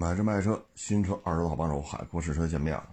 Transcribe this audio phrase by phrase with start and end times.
[0.00, 2.88] 买车卖车，新车二手车好帮手，海阔试车见面了。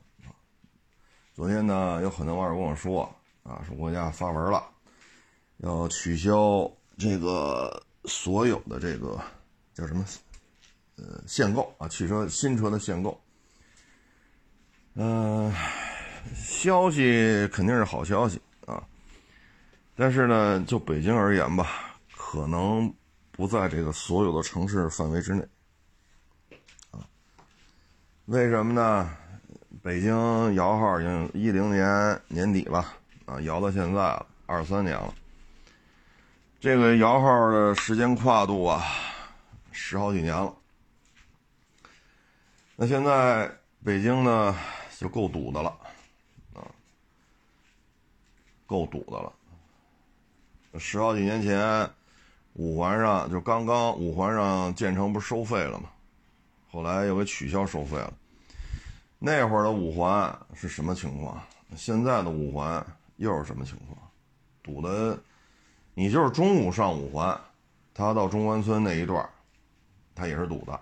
[1.35, 3.03] 昨天呢，有很多网友跟我说
[3.43, 4.63] 啊，说国家发文了，
[5.57, 9.21] 要取消这个所有的这个
[9.75, 10.03] 叫什么
[10.95, 13.21] 呃限购啊，汽车新车的限购。
[14.95, 15.53] 嗯，
[16.33, 18.83] 消息肯定是好消息啊，
[19.95, 22.91] 但是呢，就北京而言吧，可能
[23.31, 25.47] 不在这个所有的城市范围之内。
[28.27, 29.07] 为什么呢？
[29.83, 32.83] 北京摇号已经一零年年底了
[33.25, 35.13] 啊，摇到现在了，二三年了。
[36.59, 38.83] 这个摇号的时间跨度啊，
[39.71, 40.51] 十好几年了。
[42.75, 43.47] 那现在
[43.83, 44.57] 北京呢，
[44.97, 45.69] 就够堵的了
[46.55, 46.65] 啊，
[48.65, 49.31] 够堵的了。
[50.79, 51.87] 十好几年前，
[52.53, 55.89] 五环上就刚刚五环上建成不是收费了吗？
[56.75, 58.13] 后来又给取消收费了。
[59.17, 61.41] 那会儿的五环是什么情况？
[61.73, 63.97] 现在的五环又是什么情况？
[64.61, 65.17] 堵的，
[65.93, 67.39] 你就是中午上五环，
[67.93, 69.25] 他到中关村那一段，
[70.13, 70.73] 他也是堵的，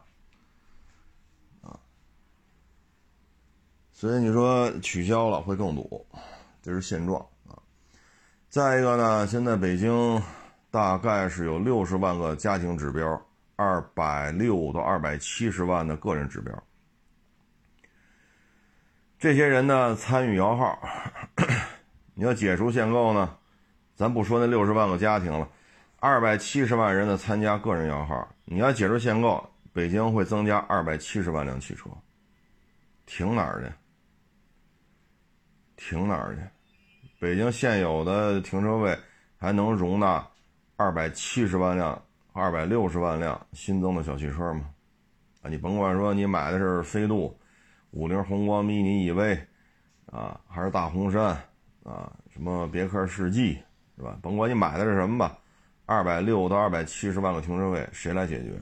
[1.62, 1.80] 啊。
[3.92, 6.04] 所以你说取消了会更堵，
[6.64, 7.54] 这是现状啊。
[8.50, 10.20] 再一个呢，现在北京
[10.72, 13.24] 大概是有六十万个家庭指标。
[13.56, 16.64] 二百六到二百七十万的个人指标，
[19.20, 20.80] 这些人呢参与摇号，
[22.16, 23.38] 你要解除限购呢，
[23.96, 25.48] 咱不说那六十万个家庭了，
[26.00, 31.90] 二百七十万人的参加个人摇号，你要解除限购，北京会增加二百七十万辆汽车，
[33.06, 33.72] 停哪儿去？
[35.76, 36.42] 停哪儿去？
[37.20, 38.98] 北京现有的停车位
[39.38, 40.28] 还能容纳
[40.76, 42.04] 二百七十万辆？
[42.34, 44.70] 二百六十万辆新增的小汽车嘛，
[45.44, 47.40] 啊，你甭管说你买的是飞度、
[47.92, 49.40] 五菱宏光 mini EV，
[50.08, 51.26] 啊，还是大红山，
[51.84, 53.60] 啊，什么别克世纪，
[53.96, 54.18] 是吧？
[54.22, 55.38] 甭管你买的是什么吧，
[55.86, 58.60] 二百六到二百七十万个停车位，谁来解决？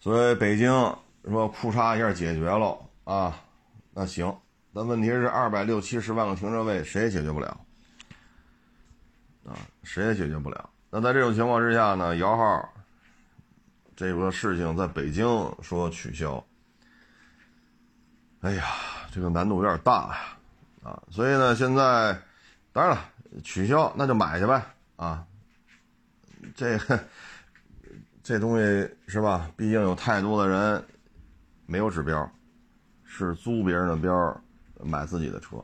[0.00, 0.70] 所以北京
[1.24, 3.40] 说库嚓一下解决了啊，
[3.92, 4.36] 那行，
[4.72, 7.48] 但问题是二百六七十万个停车位谁也解决不了，
[9.44, 10.69] 啊，谁也解决不了。
[10.90, 12.68] 那在这种情况之下呢，摇号
[13.94, 15.24] 这个事情在北京
[15.62, 16.44] 说取消，
[18.40, 18.64] 哎呀，
[19.12, 22.20] 这个难度有点大呀，啊，所以呢，现在
[22.72, 23.04] 当然了，
[23.44, 24.60] 取消那就买去呗，
[24.96, 25.24] 啊，
[26.56, 26.76] 这
[28.24, 29.48] 这东西是吧？
[29.56, 30.84] 毕竟有太多的人
[31.66, 32.28] 没有指标，
[33.04, 34.42] 是租别人的标
[34.82, 35.62] 买自己的车，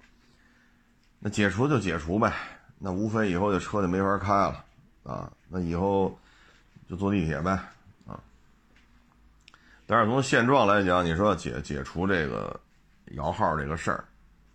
[1.18, 2.32] 那解除就解除呗，
[2.78, 4.62] 那无非以后这车就没法开了。
[5.06, 6.18] 啊，那以后
[6.88, 7.52] 就坐地铁呗，
[8.06, 8.18] 啊。
[9.86, 12.58] 但是从现状来讲，你说解解除这个
[13.12, 14.04] 摇号这个事儿，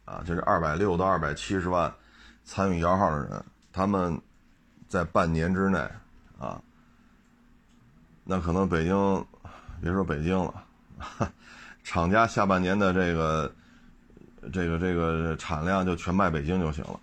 [0.03, 1.93] 啊，就是二百六到二百七十万
[2.43, 4.19] 参与摇号的人，他们
[4.89, 5.79] 在半年之内，
[6.37, 6.61] 啊，
[8.25, 9.25] 那可能北京，
[9.81, 10.63] 别说北京了，
[11.83, 13.53] 厂家下半年的这个
[14.51, 16.99] 这个这个产量就全卖北京就行了。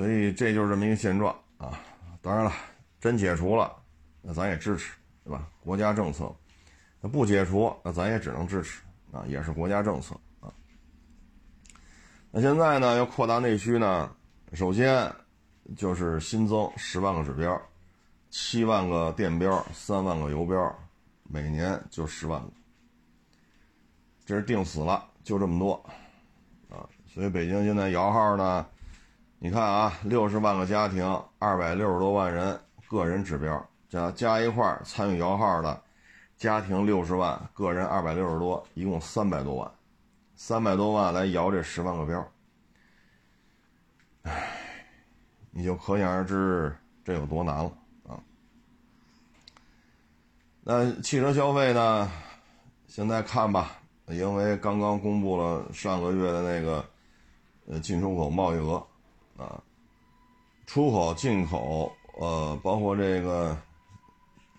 [0.00, 1.78] 所以这就是这么一个现状啊！
[2.22, 2.50] 当然了，
[2.98, 3.70] 真解除了，
[4.22, 5.46] 那咱也支持，对吧？
[5.62, 6.34] 国家政策，
[7.02, 8.80] 那不解除，那咱也只能支持
[9.12, 10.50] 啊，也是国家政策啊。
[12.30, 14.10] 那现在呢，要扩大内需呢，
[14.54, 15.14] 首先
[15.76, 17.60] 就是新增十万个指标，
[18.30, 20.78] 七万个电标，三万个油标，
[21.24, 22.50] 每年就十万个，
[24.24, 25.74] 这是定死了，就这么多
[26.70, 26.88] 啊。
[27.06, 28.66] 所以北京现在摇号呢。
[29.42, 31.02] 你看啊，六十万个家庭，
[31.38, 35.82] 二百六十多万人个人指标加加一块参与摇号的
[36.36, 39.72] 家庭六十万，个人二百六十多，一共三百多万，
[40.36, 42.30] 三百多万来摇这十万个标，
[44.24, 44.58] 唉，
[45.52, 47.72] 你就可想而知这有多难了
[48.08, 48.20] 啊。
[50.62, 52.12] 那汽车消费呢？
[52.88, 53.78] 现在看吧，
[54.08, 56.84] 因为刚刚公布了上个月的那个
[57.68, 58.86] 呃进出口贸易额。
[59.40, 59.62] 啊，
[60.66, 63.56] 出口、进口，呃，包括这个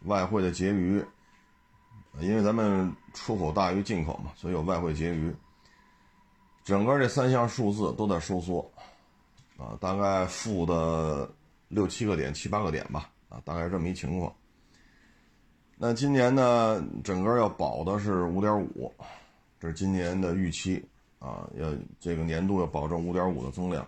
[0.05, 1.05] 外汇的结余，
[2.19, 5.31] 因为咱们出口大于进口嘛，所以有外汇结余。
[6.63, 8.71] 整个这三项数字都在收缩，
[9.55, 11.29] 啊，大概负的
[11.67, 14.33] 六七个点、七八个点吧，啊，大概这么一情况。
[15.77, 18.91] 那今年呢，整个要保的是五点五，
[19.59, 20.83] 这是今年的预期，
[21.19, 21.67] 啊，要
[21.99, 23.87] 这个年度要保证五点五的增量。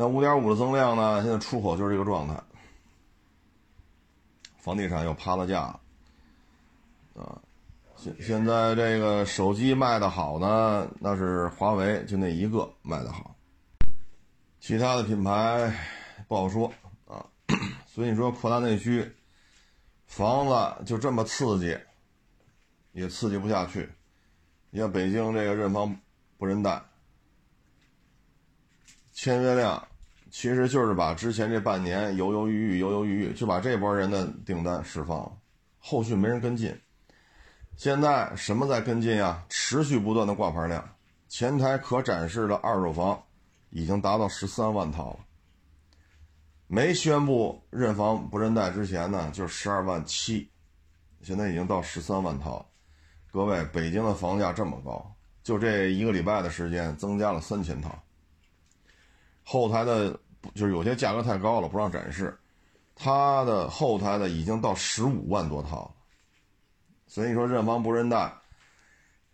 [0.00, 1.20] 那五点五的增量呢？
[1.24, 2.40] 现在出口就是这个状态，
[4.58, 5.62] 房地产又趴了价，
[7.16, 7.42] 啊，
[7.96, 13.34] 现现在这个手机卖的好呢，那是华为就那一个卖的好，
[14.60, 15.76] 其他的品牌
[16.28, 16.72] 不好说
[17.08, 17.26] 啊。
[17.84, 19.12] 所以你说扩大内需，
[20.06, 21.76] 房子就这么刺激，
[22.92, 23.90] 也刺激不下去。
[24.70, 25.96] 你像北京这个认房
[26.36, 26.80] 不认贷，
[29.12, 29.87] 签约量。
[30.30, 35.32] 其实就是把之前这半年犹犹豫豫、犹犹豫豫，就把这波人的订单释放了，
[35.78, 36.78] 后续没人跟进。
[37.76, 39.44] 现在什么在跟进啊？
[39.48, 40.86] 持续不断的挂牌量，
[41.28, 43.22] 前台可展示的二手房
[43.70, 45.18] 已经达到十三万套了。
[46.66, 50.50] 没宣布认房不认贷之前呢，就是十二万七，
[51.22, 52.68] 现在已经到十三万套。
[53.30, 57.96] 各位，北京的房价这么高，就这一个礼拜的时间增加了三千套。
[59.50, 60.10] 后台的，
[60.54, 62.38] 就是有些价格太高了，不让展示。
[62.94, 65.90] 它的后台的已经到十五万多套了，
[67.06, 68.30] 所以说认房不认贷，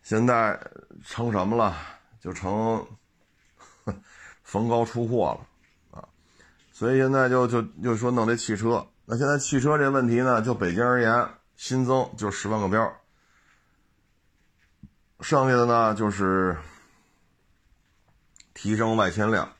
[0.05, 0.57] 现在
[1.05, 1.77] 成什么了？
[2.21, 2.87] 就成
[4.45, 6.09] 逢高出货了啊！
[6.73, 13.01] 所以现在就就就说弄这汽车，那现在汽车这问题呢，就北京而言，新增就十万个标，
[15.19, 16.57] 剩下的呢就是
[18.55, 19.51] 提升外迁量。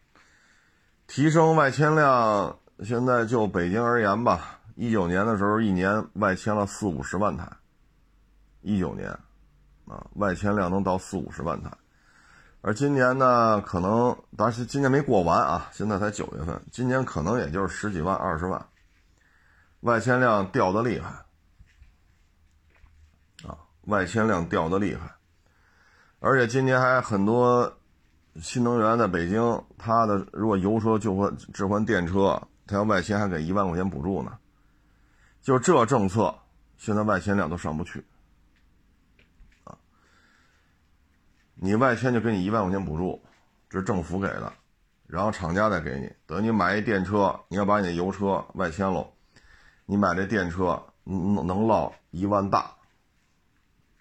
[1.07, 7.47] 提升外迁量，现在就北京而言吧，一九年的时候一年外迁了四五十万台，
[8.63, 9.11] 一九年，
[9.87, 11.71] 啊，外迁量能到四五十万台，
[12.63, 18.67] 而今年呢，可能，但是今年没过完啊，现在才九月份，今年可能也就是十几万、二十万，
[19.81, 21.11] 外迁量掉的厉害，
[23.47, 25.15] 啊，外迁量掉的厉害，
[26.19, 27.77] 而且今年还很多。
[28.41, 34.37] 新能源在北京，它的如果油车就换置换电车，它要外迁还给一万块钱补助呢。
[35.41, 36.35] 就这政策，
[36.77, 38.05] 现在外迁量都上不去，
[39.63, 39.79] 啊，
[41.55, 43.23] 你外迁就给你一万块钱补助，
[43.71, 44.53] 这是政府给的，
[45.07, 49.13] 然后厂家再给你，等于你买一电车，你要把你的油车外迁喽，
[49.87, 52.75] 你买这电车能能落一万大，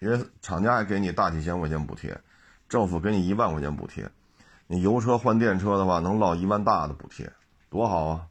[0.00, 2.20] 因为厂家还给你大几千块钱补贴，
[2.68, 4.10] 政府给你一万块钱补贴。
[4.66, 7.30] 你油车换电车的话，能落一万大的补贴，
[7.68, 8.26] 多好啊！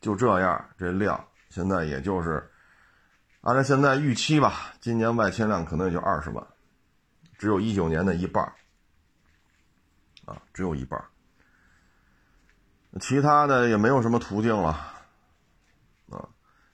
[0.00, 2.50] 就这样，这量现在也就是
[3.40, 6.46] 按照现在预期吧，今年外迁量可能也就二十万，
[7.36, 8.44] 只有一九年的一半
[10.24, 11.02] 啊，只有一半
[13.00, 14.70] 其他的也没有什么途径了
[16.10, 16.28] 啊，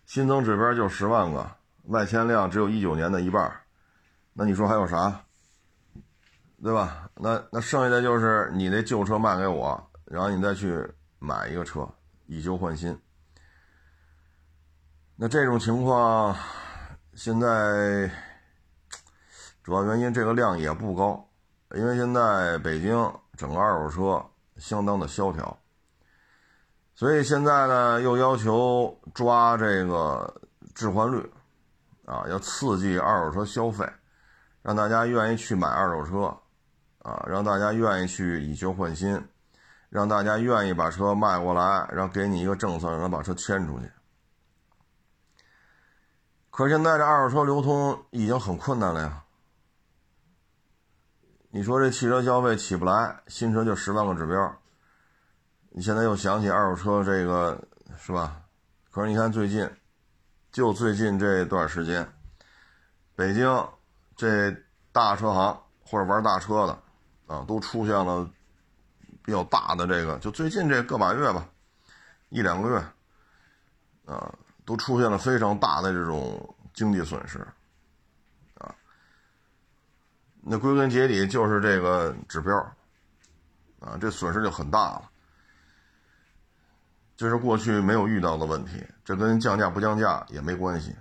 [0.04, 1.50] 新增指标就十万个，
[1.84, 3.60] 外迁量只有一九年的一半
[4.34, 5.22] 那你说还有啥？
[6.66, 7.08] 对吧？
[7.14, 10.84] 那那剩下的就是你那旧车卖给我，然后你再去
[11.20, 11.88] 买一个车，
[12.26, 13.00] 以旧换新。
[15.14, 16.36] 那这种情况，
[17.14, 18.10] 现在
[19.62, 21.30] 主要原因这个量也不高，
[21.70, 24.26] 因为现在北京整个二手车
[24.56, 25.56] 相当的萧条，
[26.96, 30.42] 所以现在呢又要求抓这个
[30.74, 31.32] 置换率，
[32.06, 33.88] 啊，要刺激二手车消费，
[34.62, 36.36] 让大家愿意去买二手车。
[37.06, 39.28] 啊，让大家愿意去以旧换新，
[39.90, 43.88] 让大家愿意把车卖过来，然后给你一个政策，让他把车迁出去。
[46.50, 49.22] 可是现在这二手车流通已经很困难了呀。
[51.50, 54.58] 你说这汽车消费起不来，新车就十万个指标，
[55.70, 57.68] 你现在又想起二手车这个
[58.00, 58.42] 是吧？
[58.90, 59.70] 可是你看最近，
[60.50, 62.12] 就最近这段时间，
[63.14, 63.64] 北京
[64.16, 64.50] 这
[64.90, 66.76] 大车行或者玩大车的。
[67.26, 68.28] 啊，都出现了
[69.24, 71.48] 比较大的这个，就最近这个把月吧，
[72.28, 74.32] 一两个月，啊，
[74.64, 77.38] 都出现了非常大的这种经济损失，
[78.58, 78.72] 啊，
[80.40, 82.56] 那归根结底就是这个指标，
[83.80, 85.10] 啊，这损失就很大了，
[87.16, 90.94] 这是过去没有遇到的问题，这跟降价不降价也没关系，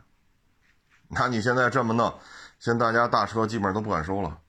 [1.07, 2.11] 那你现在这么弄，
[2.57, 4.39] 现在大家大车基本上都不敢收了。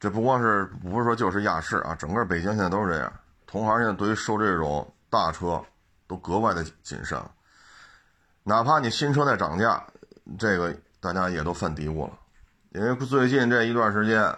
[0.00, 3.12] 这不光是不是说就是亚市啊，整个北京现在都是这样。
[3.46, 5.60] 同行现在对于收这种大车
[6.06, 7.20] 都格外的谨慎，
[8.44, 9.84] 哪怕你新车在涨价，
[10.38, 12.12] 这个大家也都犯嘀咕了。
[12.70, 14.36] 因为最近这一段时间，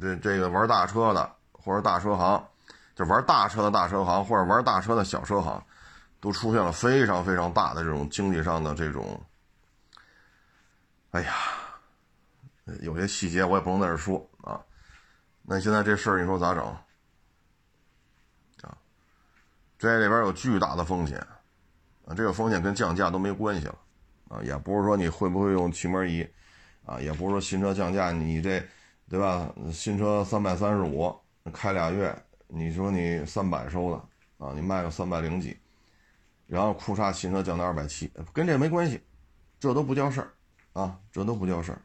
[0.00, 2.42] 这这个玩大车的或者大车行，
[2.94, 5.62] 就玩大车的大车行或者玩大车的小车行，
[6.20, 9.20] 都出现了非常非常大的这种经济上的这种，
[11.10, 11.34] 哎呀，
[12.80, 14.29] 有些细节我也不能在这说。
[15.52, 16.64] 那现在这事儿你说咋整？
[18.62, 18.78] 啊，
[19.76, 21.18] 这里边有巨大的风险，
[22.06, 23.76] 啊，这个风险跟降价都没关系了，
[24.28, 26.24] 啊，也不是说你会不会用气门仪，
[26.86, 28.64] 啊，也不是说新车降价你这，
[29.08, 29.52] 对吧？
[29.72, 31.12] 新车三百三十五，
[31.52, 32.16] 开俩月，
[32.46, 35.58] 你说你三百收的，啊，你卖个三百零几，
[36.46, 39.02] 然后库嚓新车降到二百七，跟这没关系，
[39.58, 40.30] 这都不叫事儿，
[40.80, 41.82] 啊，这都不叫事儿。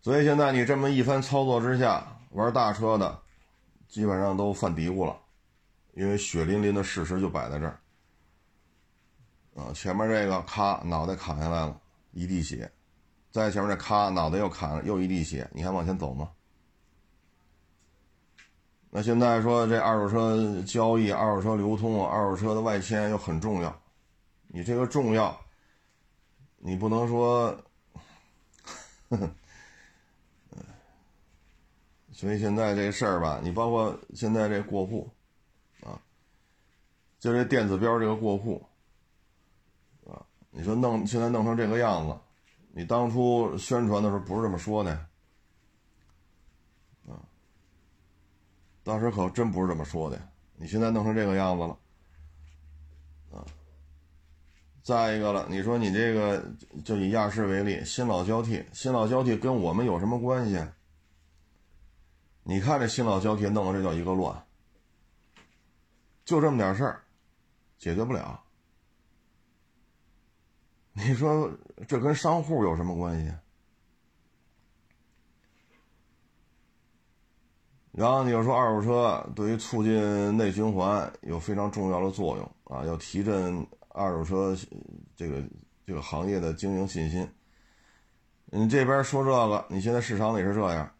[0.00, 3.20] 所以现在你这么一番操作之下，玩大车的
[3.88, 5.16] 基本上都犯嘀咕了。
[5.92, 7.78] 因为血淋淋的事实就摆在这儿，
[9.56, 11.78] 啊，前面这个咔脑袋砍下来了，
[12.12, 12.64] 一地血；
[13.32, 16.30] 再前面这咔脑袋又砍了，又一地血，你还往前走吗？
[18.88, 23.82] 那现在说这二手车交易、二手车流通、二手车的外迁又很重要，
[24.46, 25.38] 你这个重要，
[26.56, 27.48] 你不能说，
[29.08, 29.30] 呵呵，
[32.20, 35.08] 所以现在这事儿吧，你包括现在这过户。
[35.80, 35.98] 啊
[37.18, 38.62] 就这电子标这个过户，
[40.06, 42.14] 啊，你说弄现在弄成这个样子，
[42.72, 44.90] 你当初宣传的时候不是这么说的，
[47.06, 47.16] 啊，
[48.82, 50.20] 当时可真不是这么说的。
[50.56, 51.78] 你现在弄成这个样子了，
[53.32, 53.44] 啊，
[54.82, 56.44] 再一个了，你说你这个
[56.84, 60.62] 就以亚视为例，新老交替，新老交替跟我们有什么关系？
[62.42, 64.44] 你看这新老交替弄的这叫一个乱，
[66.24, 67.02] 就这么点事儿。
[67.78, 68.38] 解决不了，
[70.92, 71.50] 你说
[71.88, 73.32] 这跟商户有什么关系？
[77.92, 84.56] 然后你又说二手车对于促进内循环有非常重要的作用啊，要提振二手车
[85.16, 85.42] 这个
[85.86, 87.28] 这个行业的经营信心。
[88.44, 90.94] 你这边说这个，你现在市场里是这样，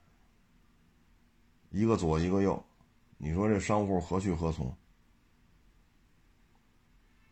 [1.70, 2.62] 一个左一个右，
[3.16, 4.76] 你说这商户何去何从？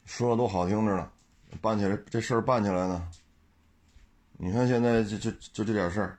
[0.04, 1.12] 说的都好听着呢，
[1.60, 3.10] 办起来这事儿办起来呢。
[4.38, 6.18] 你看现在就就就这点事儿，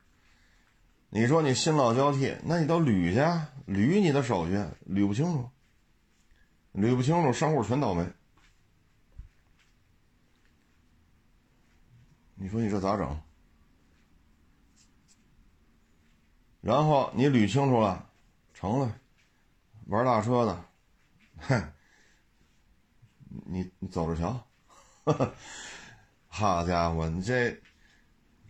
[1.09, 3.19] 你说你新老交替，那你都捋去，
[3.65, 4.57] 捋你的手续，
[4.87, 5.49] 捋不清楚，
[6.73, 8.05] 捋不清楚，商户全倒霉。
[12.35, 13.21] 你说你这咋整？
[16.61, 18.08] 然后你捋清楚了，
[18.59, 18.93] 成了，
[19.87, 20.65] 玩大车的，
[21.37, 21.73] 哼。
[23.45, 24.43] 你你走着瞧，
[26.27, 27.55] 好家伙，你这，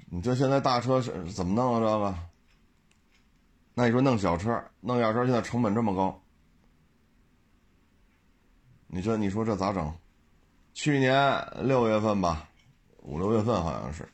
[0.10, 1.80] 你这现在大车是怎么弄啊？
[1.80, 2.16] 这个，
[3.74, 6.24] 那你说弄小车，弄小车现在成本这么高，
[8.88, 9.94] 你这你说这咋整？
[10.74, 12.50] 去年六月份吧，
[13.00, 14.08] 五六月份好像是，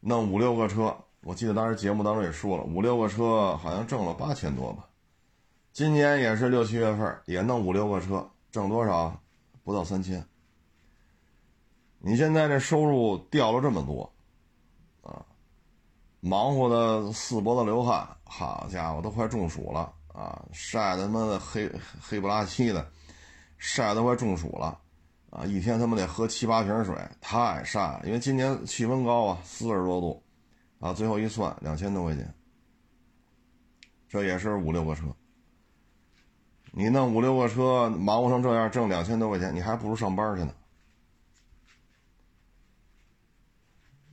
[0.00, 4.88] 弄五六个车，我记得当时节目当中也说了，五六个车好像挣了八千多吧。
[5.74, 9.20] 今年也是六七月份，也弄五六个车，挣多少？
[9.64, 10.24] 不到三千，
[11.98, 14.08] 你现在这收入掉了这么多，
[15.02, 15.26] 啊，
[16.20, 20.46] 忙活的四脖子流汗，好家伙，都快中暑了啊！
[20.52, 21.68] 晒的他妈的黑
[22.00, 22.88] 黑不拉几的，
[23.58, 24.78] 晒得快中暑了
[25.30, 25.44] 啊！
[25.44, 28.02] 一天他妈得喝七八瓶水，太晒了。
[28.04, 30.22] 因为今年气温高啊，四十多度，
[30.78, 32.32] 啊，最后一算两千多块钱，
[34.08, 35.04] 这也是五六个车。
[36.76, 40.52] 你弄五六个车，忙活成这样，挣两千多块钱，你还不如上班去呢。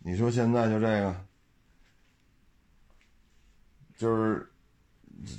[0.03, 1.25] 你说现在就这个，
[3.97, 4.47] 就是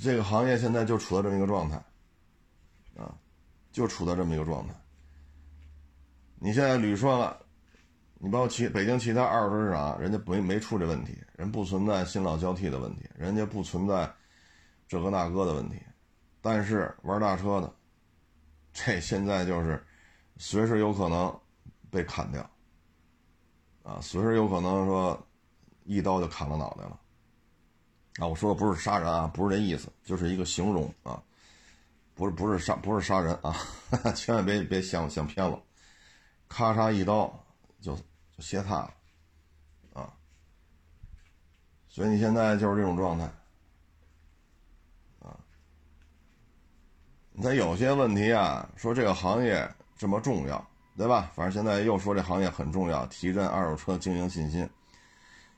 [0.01, 1.77] 这个行业现在就处在这么一个状态，
[2.97, 3.15] 啊，
[3.71, 4.73] 就处在这么一个状态。
[6.35, 7.39] 你现在捋顺了，
[8.15, 14.13] 你包括其北京其他二手车市场，人家没没出这问题，人不存在新老交替的问题，人家不存在
[14.89, 15.77] 这个那个的问题。
[16.45, 17.73] 但是玩大车的，
[18.73, 19.81] 这现在就是
[20.35, 21.33] 随时有可能
[21.89, 22.47] 被砍掉，
[23.81, 25.25] 啊，随时有可能说
[25.85, 26.99] 一刀就砍了脑袋了，
[28.17, 31.23] 啊，我说的不是杀人啊，不是这意思，就是一个形容啊，
[32.13, 33.55] 不是不是杀不是杀人啊，
[34.13, 35.57] 千万别别想想偏了，
[36.49, 37.33] 咔嚓一刀
[37.79, 38.93] 就就歇菜了，
[39.93, 40.13] 啊，
[41.87, 43.31] 所以你现在就是这种状态。
[47.41, 50.63] 他有些问题啊，说这个行业这么重要，
[50.95, 51.31] 对吧？
[51.33, 54.69] 反正现在又说这行业很重要，提振二手车经营信心。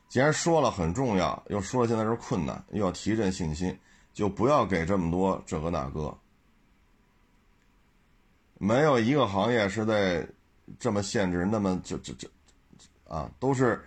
[0.08, 3.78] 既然说了很重要，又说了现在是困难，又要提振信心，
[4.14, 6.16] 就不要给这么多这个那个。
[8.58, 10.26] 没有一个行业是在
[10.78, 12.26] 这么限制，那么就就就
[13.06, 13.84] 啊，都是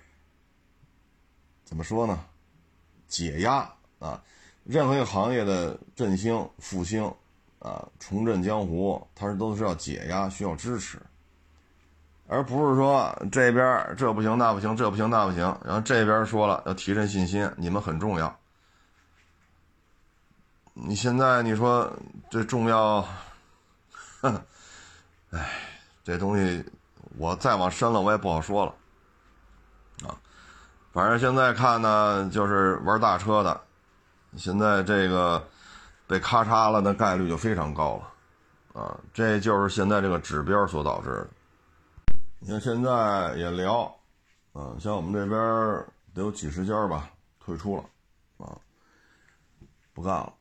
[1.63, 2.23] 怎么说呢？
[3.07, 3.67] 解压
[3.97, 4.21] 啊，
[4.63, 7.11] 任何一个行业的振兴复兴。
[7.59, 10.97] 啊，重振江湖，它都是要解压，需要支持，
[12.27, 18.33] 而不是说这边这不行那不行，这不行那不行，然后这边说了要提振信心，你们很重要。
[20.73, 21.91] 你现在你说
[22.29, 23.05] 这重要，
[24.21, 25.51] 哎，
[26.05, 26.63] 这东西
[27.17, 28.73] 我再往深了我也不好说了，
[30.07, 30.15] 啊，
[30.93, 33.59] 反正现在看呢，就是玩大车的，
[34.37, 35.45] 现在这个
[36.09, 41.27] 被咔嚓了的概率就非常高了，啊，这就是现在这个指标所导致的。
[42.39, 43.83] 你看现在也聊，
[44.53, 45.39] 啊，像我们这边
[46.15, 47.83] 得有几十家吧退出了，
[48.43, 48.57] 啊，
[49.93, 50.33] 不干了。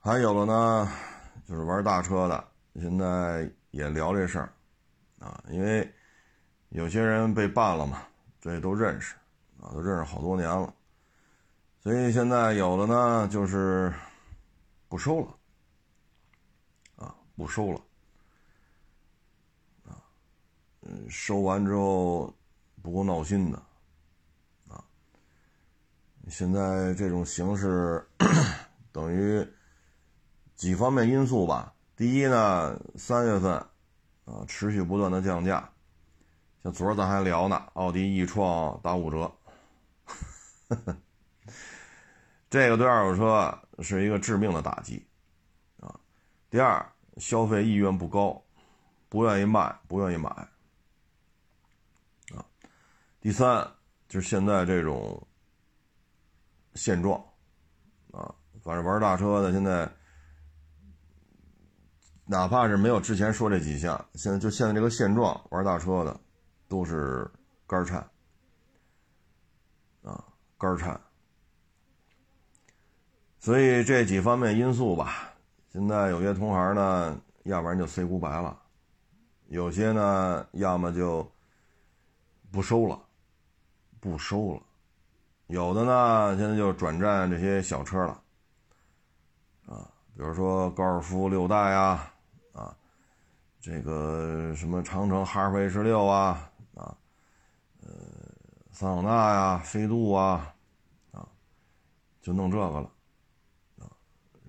[0.00, 0.90] 还有了呢，
[1.46, 2.44] 就是玩大车的，
[2.80, 4.52] 现在也聊这事儿，
[5.20, 5.88] 啊，因为
[6.70, 8.02] 有些人被办了嘛，
[8.40, 9.14] 这都认识，
[9.62, 10.74] 啊，都认识好多年了，
[11.82, 13.92] 所以现在有的呢就是
[14.88, 15.34] 不收了，
[16.96, 17.80] 啊，不收了，
[19.86, 19.96] 啊，
[20.82, 22.34] 嗯，收完之后
[22.82, 23.62] 不够闹心的，
[24.68, 24.84] 啊，
[26.28, 28.06] 现在这种形式
[28.92, 29.46] 等于。
[30.56, 31.72] 几方面因素吧。
[31.96, 33.54] 第一呢，三月份，
[34.26, 35.66] 啊，持续不断的降价，
[36.62, 39.20] 像昨儿咱还聊呢，奥迪 e 创打五折，
[40.68, 40.96] 呵 呵
[42.50, 45.06] 这个对二手车是一个致命的打击，
[45.78, 45.98] 啊。
[46.50, 46.84] 第二，
[47.16, 48.42] 消费意愿不高，
[49.08, 50.28] 不愿意卖，不愿意买，
[52.34, 52.44] 啊。
[53.20, 53.66] 第三，
[54.08, 55.26] 就是现在这种
[56.74, 57.18] 现状，
[58.10, 59.90] 啊，反正玩大车的现在。
[62.26, 66.20] 哪怕是没有之前说这几项，现在就现在这个现状，玩大车的
[66.68, 67.28] 都是
[67.66, 67.98] 肝颤
[70.04, 70.24] 啊，
[70.56, 71.00] 肝颤。
[73.40, 75.32] 所以这几方面因素吧，
[75.72, 78.56] 现在有些同行呢，要不然就 say goodbye 了，
[79.48, 81.26] 有些呢，要么就
[82.52, 83.00] 不收了，
[83.98, 84.62] 不收了，
[85.46, 88.22] 有的呢，现在就转战这些小车了，
[89.66, 92.12] 啊，比如说高尔夫六代啊，
[92.52, 92.76] 啊。
[93.62, 96.96] 这个什么长城哈弗 H 六啊啊，
[97.82, 97.90] 呃，
[98.72, 100.54] 桑塔纳呀，飞度啊，
[101.12, 101.28] 啊，
[102.22, 102.90] 就弄这个了，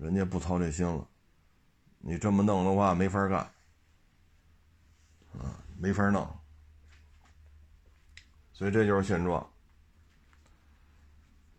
[0.02, 1.06] 人家不操这心了，
[1.98, 3.38] 你这么弄的话没法干，
[5.38, 6.28] 啊，没法弄，
[8.52, 9.40] 所以这就是现状，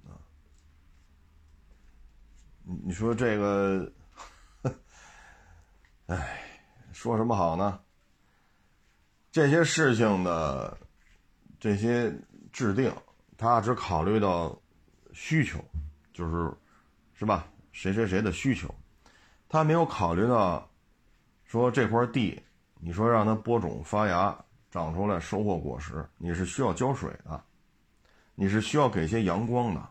[0.05, 0.11] 啊，
[2.63, 3.91] 你说这个，
[6.07, 6.39] 哎。
[6.95, 7.81] 说什么好呢？
[9.31, 10.77] 这些事情的
[11.59, 12.15] 这些
[12.51, 12.95] 制定，
[13.35, 14.57] 他只考虑到
[15.11, 15.59] 需求，
[16.13, 16.55] 就是
[17.13, 17.45] 是吧？
[17.73, 18.73] 谁谁谁的需求，
[19.49, 20.69] 他没有考虑到
[21.43, 22.41] 说这块地，
[22.75, 24.33] 你说让它播种发芽、
[24.71, 27.43] 长出来、收获果实，你是需要浇水的，
[28.35, 29.81] 你是需要给些阳光的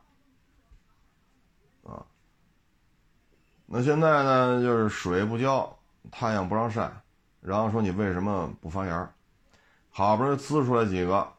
[1.90, 2.06] 啊。
[3.66, 5.78] 那现在呢，就是水不浇，
[6.10, 6.90] 太阳不让晒。
[7.40, 9.12] 然后说你为什么不发芽？
[9.90, 11.32] 好不容易滋出来几个，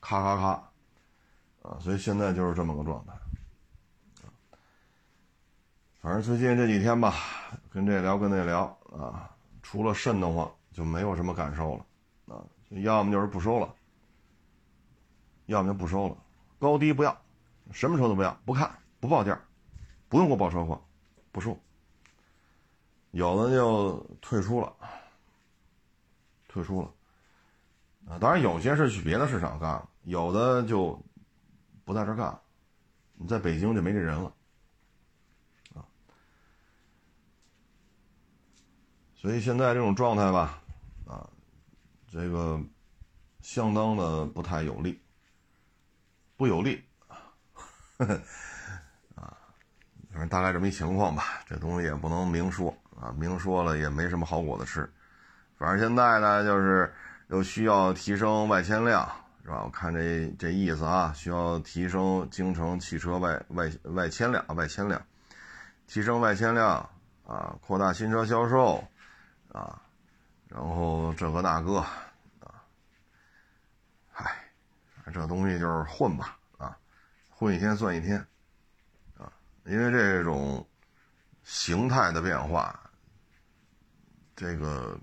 [0.00, 0.48] 咔咔咔，
[1.68, 1.78] 啊！
[1.80, 3.12] 所以现在就是这么个状态。
[6.02, 7.14] 反正最近这几天吧，
[7.70, 9.30] 跟这聊跟那聊啊，
[9.62, 12.42] 除了瘆得慌，就没有什么感受了啊。
[12.82, 13.72] 要么就是不收了，
[15.46, 16.16] 要么就不收了，
[16.58, 17.16] 高低不要，
[17.70, 19.40] 什么车都不要，不看不报价，
[20.08, 20.82] 不用给我报车况，
[21.30, 21.56] 不收。
[23.12, 24.74] 有的就退出了。
[26.48, 26.92] 退出了，
[28.08, 31.00] 啊，当然有些是去别的市场干了，有的就
[31.84, 32.36] 不在这干，
[33.14, 34.32] 你在北京就没这人了，
[39.22, 40.58] 所以现在这种状态吧，
[41.06, 41.24] 啊，
[42.10, 42.60] 这个
[43.40, 45.00] 相当的不太有利，
[46.36, 46.82] 不有利，
[47.98, 48.10] 啊，
[50.10, 54.92] 反正大概这么一情况吧，这东西也不能明说啊，明说了也没什么好果子吃。
[55.56, 56.92] 反正现在呢，就是
[57.28, 59.08] 又需要提升外迁量，
[59.44, 59.62] 是吧？
[59.62, 65.00] 我看这这意思啊，需要提升京城汽车外外外迁量，外迁量，
[65.86, 66.90] 提升外迁量
[67.24, 68.82] 啊，扩大新车销售
[69.52, 69.80] 啊，
[70.48, 71.78] 然后这个那个
[72.40, 72.64] 啊，
[74.10, 74.34] 嗨，
[75.12, 76.76] 这东西就是混吧啊，
[77.30, 78.18] 混一天算一天
[79.16, 79.32] 啊，
[79.64, 80.66] 因为这种
[81.44, 82.78] 形态的变化，
[84.34, 84.98] 这个。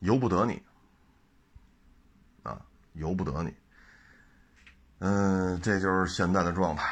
[0.00, 0.62] 由不得你，
[2.42, 2.60] 啊，
[2.92, 3.52] 由不得你。
[4.98, 6.84] 嗯，这就是现在的状态，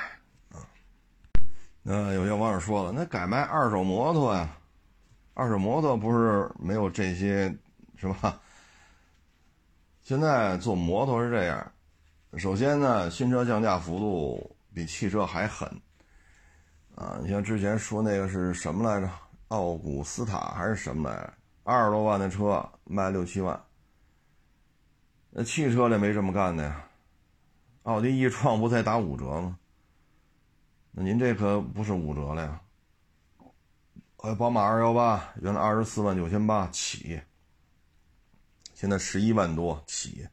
[0.50, 0.64] 啊。
[1.82, 4.48] 那有些网友说了，那改卖二手摩托呀？
[5.34, 7.52] 二手摩托不是没有这些，
[7.96, 8.40] 是吧？
[10.00, 11.72] 现在做摩托是这样，
[12.36, 15.68] 首先呢，新车降价幅度比汽车还狠
[16.94, 17.18] 啊！
[17.20, 19.10] 你像之前说那个是什么来着？
[19.48, 21.34] 奥古斯塔还是什么来着？
[21.64, 23.60] 二十多万的车卖六七万，
[25.30, 26.84] 那汽车里没这么干的呀？
[27.84, 29.58] 奥迪一创不才打五折吗？
[30.92, 32.60] 那您这可不是五折了呀？
[34.24, 37.20] 还有宝马二幺八，原来二十四万九千八起。
[38.72, 40.26] 现在十一万多起，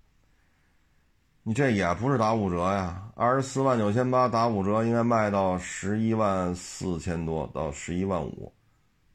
[1.43, 3.11] 你这也不是打五折呀？
[3.15, 8.53] 二十四万九千八打五折，应该卖到十一万四千多到十一万五，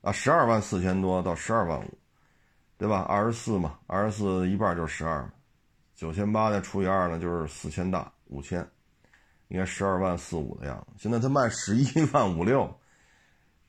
[0.02, 1.98] 啊，十二万四千多到十二万五，
[2.76, 3.00] 对吧？
[3.08, 5.26] 二十四嘛，二十四一半就是十二，
[5.94, 8.60] 九千八再除以二呢，就是四千大五千，
[9.48, 10.92] 应该十二万四五的样子。
[10.98, 12.78] 现在他卖十一万五六，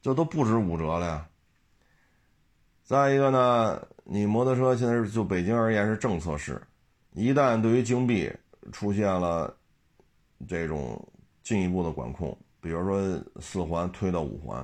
[0.01, 1.29] 这都不止五折了呀。
[2.83, 3.87] 再一个呢？
[4.09, 6.61] 你摩托车现在是就北京而言是政策市，
[7.11, 8.31] 一旦对于京 B
[8.71, 9.53] 出现了
[10.47, 11.05] 这种
[11.43, 14.59] 进一步的管控，比如说四环推到五环，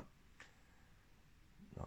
[1.76, 1.84] 啊，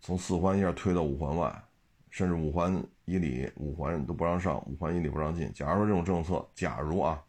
[0.00, 1.64] 从四环一下推到五环外，
[2.10, 5.52] 甚至五环以里五环都不让上，五环以里不让进。
[5.52, 7.22] 假如说这种政策，假如啊，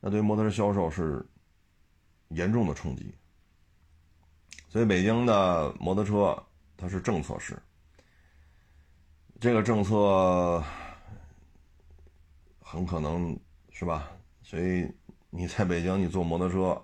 [0.00, 1.24] 那对于摩托车销售是
[2.30, 3.14] 严重的冲击。
[4.68, 6.36] 所以北京的摩托车
[6.76, 7.56] 它是政策市。
[9.38, 10.62] 这个政策
[12.60, 13.38] 很可能
[13.70, 14.10] 是吧，
[14.42, 14.90] 所以
[15.30, 16.82] 你在北京，你坐摩托车，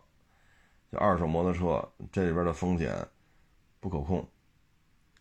[0.90, 2.94] 就二手摩托车，这里边的风险
[3.80, 4.26] 不可控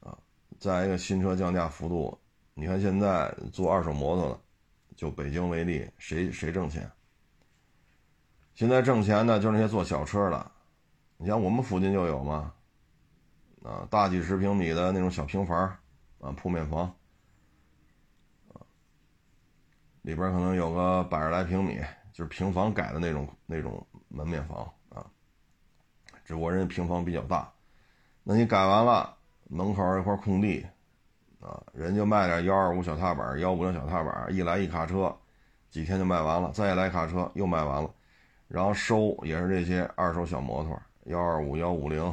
[0.02, 0.18] 啊。
[0.60, 2.20] 再一个，新车降价幅度，
[2.54, 4.40] 你看现在做二手摩托的，
[4.98, 6.92] 就北京为例，谁谁挣钱？
[8.54, 10.51] 现在挣钱的就是那些做小车的，
[11.22, 12.52] 你像我们附近就有嘛，
[13.64, 15.56] 啊，大几十平米的那种小平房
[16.20, 16.92] 啊，铺面房。
[20.02, 21.80] 里边可能有个百十来平米，
[22.12, 25.06] 就是平房改的那种那种门面房啊。
[26.26, 27.54] 只不过人家平房比较大，
[28.24, 29.16] 那你改完了，
[29.48, 30.66] 门口一块空地
[31.40, 35.16] 啊，人就卖点幺二五小踏板、幺五零小踏板，一来一卡车，
[35.70, 37.94] 几天就卖完了，再一来卡车又卖完了，
[38.48, 42.04] 然后收也是这些二手小摩托，幺二五、幺五零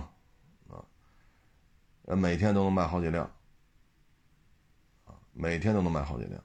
[0.69, 0.85] 啊，
[2.17, 3.25] 每天都能卖好几辆
[5.05, 6.43] 啊，每天都能卖好几辆。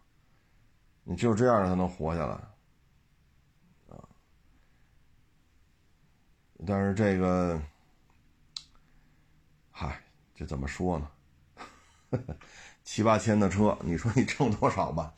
[1.06, 2.34] 你只有这样才能活下来，
[3.90, 4.08] 啊！
[6.66, 7.62] 但是这个，
[9.70, 10.02] 嗨，
[10.34, 11.12] 这怎么说呢？
[12.84, 15.14] 七八千的车，你说你挣多少吧？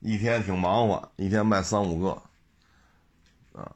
[0.00, 2.22] 一天挺忙活，一天卖三五个，
[3.52, 3.74] 啊，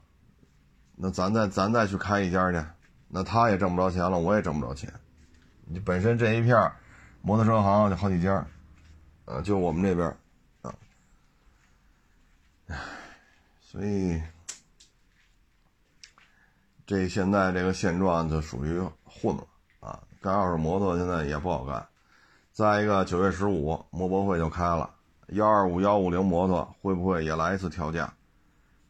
[0.96, 2.58] 那咱再咱再去开一家去，
[3.08, 4.92] 那他也挣不着钱了，我也挣不着钱。
[5.64, 6.72] 你本身这一片
[7.22, 8.46] 摩托车行就好几家，
[9.24, 10.16] 呃，就我们这边。
[13.60, 14.22] 所以
[16.86, 19.46] 这现在这个现状就属于混了
[19.80, 20.00] 啊！
[20.22, 21.86] 干二手摩托现在也不好干。
[22.50, 24.90] 再一个，九月十五摩博会就开了，
[25.28, 28.12] 幺二五幺五零摩托会不会也来一次调价？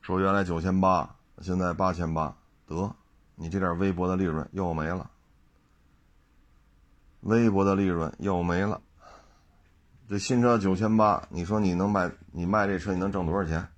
[0.00, 2.94] 说原来九千八，现在八千八，得
[3.40, 5.08] 你这点微薄的利润又没了，
[7.20, 8.82] 微薄的利润又没了。
[10.08, 12.10] 这新车九千八，你说你能卖？
[12.32, 13.68] 你卖这车你能挣多少钱？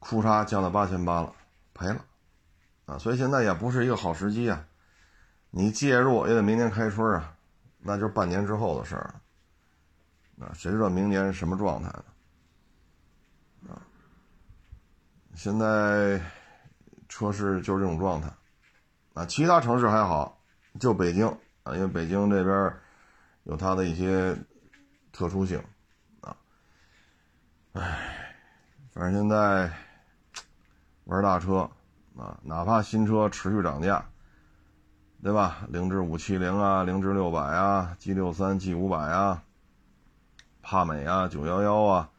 [0.00, 1.32] 库差降到八千八了，
[1.74, 2.04] 赔了，
[2.86, 2.98] 啊！
[2.98, 4.66] 所以现在也不是一个好时机啊。
[5.50, 7.36] 你介入也得明年开春啊，
[7.78, 9.14] 那就是半年之后的事儿。
[10.40, 13.74] 啊，谁知道明年什么状态呢？
[13.74, 13.78] 啊，
[15.34, 16.20] 现在
[17.08, 18.28] 车市就是这种状态。
[19.16, 20.38] 啊，其他城市还好，
[20.78, 21.26] 就北京
[21.64, 22.72] 啊，因为北京这边
[23.44, 24.36] 有它的一些。
[25.12, 25.58] 特殊性，
[26.20, 26.36] 啊，
[27.72, 28.34] 唉，
[28.92, 29.72] 反正现在
[31.04, 31.70] 玩大车
[32.18, 34.04] 啊，哪怕新车持续涨价，
[35.22, 35.64] 对吧？
[35.70, 39.42] 凌志五七零啊，凌志六百啊，G 六三、G 五百啊，
[40.60, 42.10] 帕美啊，九幺幺啊，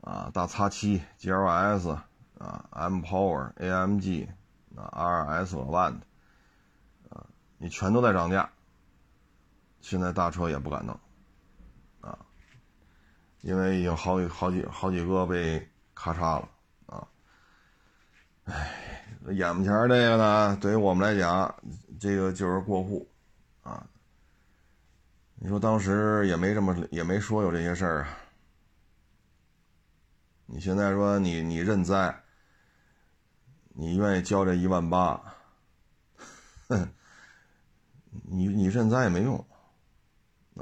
[0.00, 1.90] 啊，大叉七、GLS
[2.38, 4.26] 啊，M Power、AMG
[4.74, 6.00] 啊，RS Avant 啊，
[7.58, 8.48] 你全都在涨价，
[9.80, 10.98] 现在大车也不敢弄。
[12.00, 12.18] 啊
[13.40, 16.48] 因为已经好几好几好几个被咔嚓了
[16.86, 17.06] 啊！
[18.44, 21.54] 哎，眼前这个呢，对于我们来讲，
[22.00, 23.08] 这个就是过户
[23.62, 23.86] 啊。
[25.36, 28.18] 你说当时也没这么也没说有这些事儿啊。
[30.46, 32.24] 你现在说你你认栽，
[33.68, 35.22] 你愿意交这一万八，
[36.68, 36.92] 哼
[38.24, 39.44] 你你认栽也没用，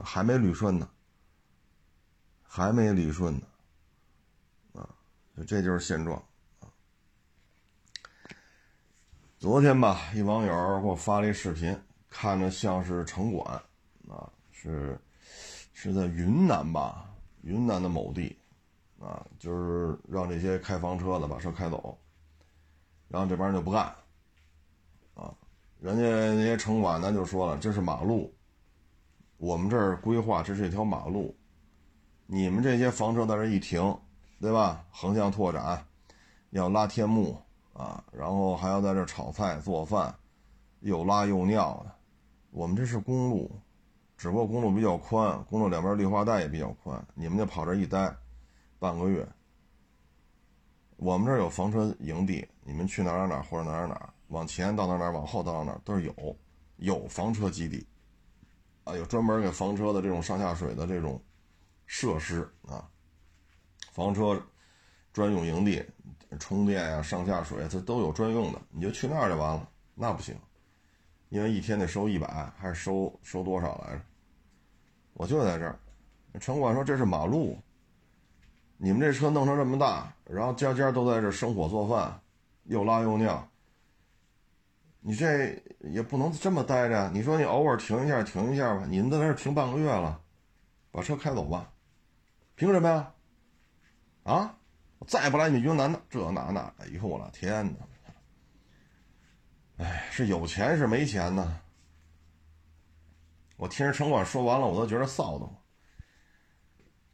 [0.03, 0.89] 还没捋顺呢，
[2.43, 3.47] 还没捋顺呢，
[4.75, 4.89] 啊，
[5.47, 6.23] 这就是现状。
[9.39, 13.55] 昨天吧，一网友给我发了一视频，看着像是城管，
[14.09, 14.99] 啊，是
[15.73, 18.37] 是在云南吧，云南的某地，
[18.99, 21.99] 啊，就是让这些开房车的把车开走，
[23.09, 23.95] 然后这帮人就不干。
[25.15, 25.33] 啊
[25.79, 26.03] 人家
[26.35, 28.35] 那些城管呢就说了，这是马路，
[29.37, 31.37] 我们这儿规划这是一条马路，
[32.27, 33.97] 你们这些房车在这一停，
[34.41, 34.85] 对吧？
[34.91, 35.87] 横向拓展，
[36.51, 37.37] 要拉天幕
[37.75, 40.15] 啊，然后还要在这炒菜做饭，
[40.81, 41.93] 又拉又尿的。
[42.51, 43.51] 我们这是公路，
[44.17, 48.13] 只不过公路比较宽，公路两边绿化带也比较宽，你们就跑这一待
[48.79, 49.29] 半个月。
[50.97, 54.09] 我们这儿有房车营地，你们去哪儿哪儿或者哪儿哪儿。
[54.29, 56.37] 往前到哪哪，往后到哪哪，都是有，
[56.77, 57.87] 有房车基地，
[58.85, 61.23] 啊，有专门给房车的这种上下水的这种
[61.87, 62.89] 设施啊，
[63.93, 64.41] 房车
[65.13, 65.85] 专用营地，
[66.41, 69.69] 充电呀、上下水它都有专用的，你就去那儿就完了。
[69.95, 70.37] 那不行，
[71.29, 74.03] 因为一天得收一百，还是收收多少来着？
[75.15, 75.79] 我就在这儿，
[76.41, 77.57] 城管说这是马路，
[78.77, 82.21] 你们这车弄成这么大，然后家家都在这生火做饭，
[82.65, 83.49] 又拉又尿。
[85.09, 88.85] 你这也不能这么待着，你说你偶尔停一下，停一下吧。
[88.89, 90.21] 你们在那停半个月了，
[90.91, 91.71] 把车开走吧，
[92.57, 93.13] 凭什么呀？
[94.25, 94.59] 啊，
[95.07, 97.65] 再不来你云南的这那那，哎呦我的天
[99.79, 99.85] 哪！
[99.85, 101.61] 哎，是有钱是没钱呢？
[103.57, 105.57] 我听人城管说完了，我都觉得臊得慌。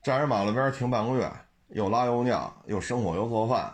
[0.02, 1.30] 站人马路边停半个月，
[1.68, 3.70] 又拉又尿，又生火又做饭，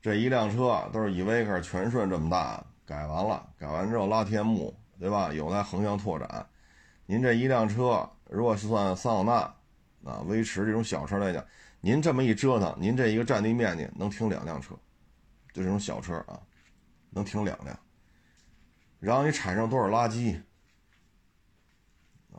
[0.00, 2.64] 这一辆车都是依维柯全顺这么大。
[2.84, 5.32] 改完了，改完之后拉天幕，对吧？
[5.32, 6.46] 有来横向拓展。
[7.06, 9.32] 您这一辆车，如果是算桑塔
[10.04, 11.44] 纳啊、威驰这种小车来讲，
[11.80, 14.74] 您这么一折腾，您这一个占地面积能停两辆车，
[15.52, 16.40] 就这种小车啊，
[17.10, 17.78] 能停两辆。
[18.98, 20.36] 然后你产生多少垃圾
[22.32, 22.38] 啊？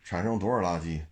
[0.00, 1.04] 产生多少垃圾？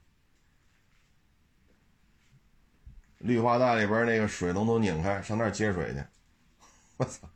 [3.18, 6.02] 绿化带里边那个水龙头拧开，上那儿接水去。
[6.96, 7.28] 我操！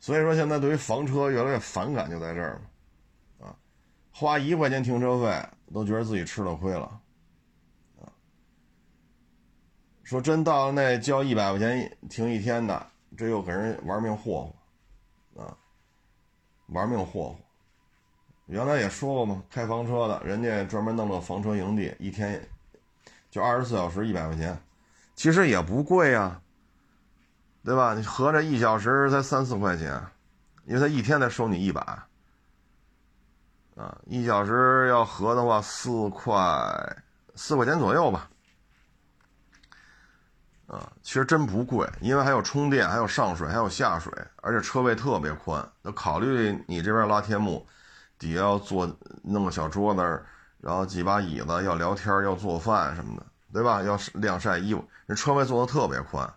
[0.00, 2.58] 所以说，现在对于房车越来越反感，就在这儿
[3.38, 3.56] 嘛，啊，
[4.10, 7.00] 花一块钱停车费都觉得自己吃了亏了，
[8.00, 8.08] 啊，
[10.02, 14.50] 说真到了那交一百块钱停一天的，这又给人玩命霍
[15.34, 15.54] 霍，啊，
[16.68, 17.36] 玩命霍霍。
[18.46, 22.40] 原来也说过嘛，开房车的，人家专门弄个房车营地，一天
[23.30, 24.58] 就二十四小时一百块钱，
[25.14, 26.40] 其实也不贵呀。
[27.62, 27.94] 对吧？
[27.94, 30.02] 你合着一小时才三四块钱，
[30.64, 31.82] 因为他一天才收你一百，
[33.76, 36.32] 啊，一小时要合的话四块
[37.34, 38.30] 四块钱左右吧，
[40.66, 45.66] 啊，其实真不贵，因为还有充电，还有上水，还有下水，而且车位特别宽。
[45.82, 47.66] 那考虑你这边拉天幕，
[48.18, 48.90] 底下要坐
[49.22, 50.00] 弄个小桌子，
[50.60, 53.82] 然后几把椅子，要聊天，要做饭什么的，对吧？
[53.82, 56.32] 要晾晒衣服，人车位做的特别宽。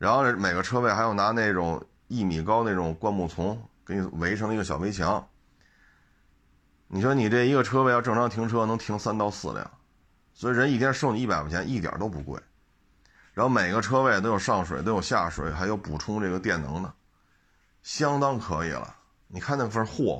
[0.00, 5.28] 然后每个车位还要拿那种一米高那种灌木丛给你围成一个小围墙。
[6.88, 9.70] 你说你这一个车位要正常停车能停三到四辆，
[10.32, 12.40] 所以人一天收你一百块钱一点都不贵。
[13.34, 16.90] 然后每个车位都有上水，都有下水，还有补充这个电能的，
[17.82, 18.96] 相当可以了。
[19.28, 20.16] 你看那份霍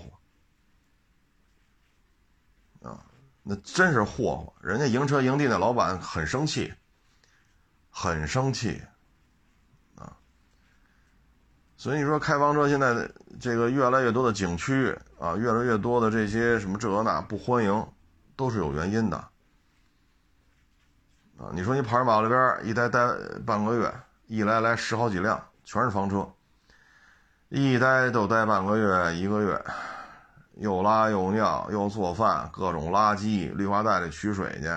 [2.82, 3.02] 霍啊，
[3.42, 4.52] 那真是霍霍。
[4.60, 6.74] 人家营车营地那老板很生气，
[7.88, 8.82] 很生气。
[11.80, 17.86] 所以你说开房车现在这个越来越多的景区啊，越来越多的这些什么这那不欢迎，
[18.36, 19.16] 都是有原因的
[21.38, 21.48] 啊。
[21.54, 23.08] 你说你跑马路边一待待
[23.46, 23.90] 半个月，
[24.26, 26.30] 一来来十好几辆，全是房车，
[27.48, 29.64] 一待都待半个月一个月，
[30.56, 34.68] 又拉又尿又做饭，各种垃圾，绿化带里取水去，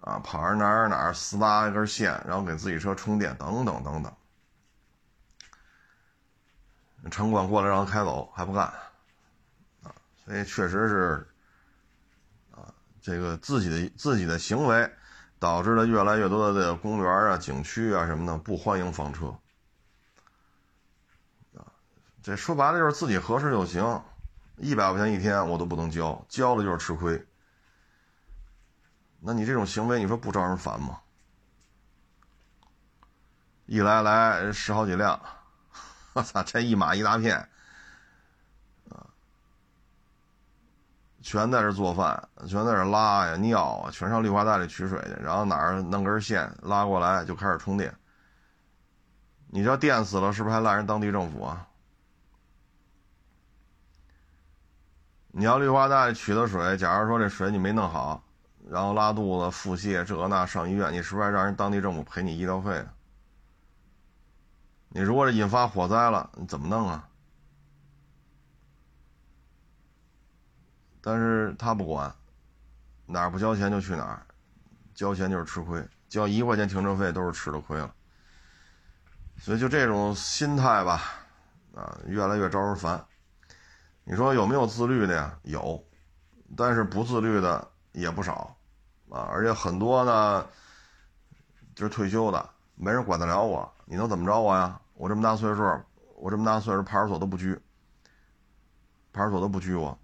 [0.00, 4.10] 啊，跑人哪儿哪儿私搭一根线，然后给自己车充电，等等等等。
[7.10, 8.64] 城管过来让他开走还不干，
[9.82, 11.28] 啊，所以确实是，
[12.50, 14.90] 啊，这个自己的自己的行为，
[15.38, 19.26] 导致了越来越多的这个公园啊、景区啊什么的不欢迎房车，
[21.54, 21.66] 啊，
[22.22, 24.02] 这说白了就是自己合适就行，
[24.56, 27.26] 一百块钱一天我都不能交，交了就是吃亏，
[29.20, 31.00] 那你这种行为你说不招人烦吗？
[33.66, 35.20] 一来来十好几辆。
[36.14, 37.36] 我操，这一马一大片，
[38.88, 39.04] 啊，
[41.20, 47.92] 全在这做饭，全在这拉呀尿啊，全上绿化带里取水去，然后哪儿弄根线拉过来就开始充电。
[49.48, 51.66] 你这电死了，是不是还赖人当地政府啊？
[55.32, 58.22] 你要绿化带取的水，假如说这水你没弄好，
[58.68, 62.84] 然后拉肚子、腹泻这那上医院，你是不是还让人当地政府赔你医疗费？
[64.96, 67.08] 你如果是引发火灾了，你怎么弄啊？
[71.00, 72.14] 但是他不管，
[73.04, 74.24] 哪儿不交钱就去哪儿，
[74.94, 77.92] 交钱就是吃亏，交一块钱停车费都是吃的亏了。
[79.36, 81.02] 所以就这种心态吧，
[81.74, 83.04] 啊，越来越招人烦。
[84.04, 85.36] 你说有没有自律的呀？
[85.42, 85.84] 有，
[86.56, 88.56] 但是不自律的也不少，
[89.10, 90.46] 啊，而且很多呢，
[91.74, 94.80] 就是退休的，没人管得了我，你能怎么着我呀？
[94.94, 95.62] 我这么大岁数，
[96.16, 97.60] 我这么大岁数，派出所都不拘，
[99.12, 99.98] 派出所都不拘我。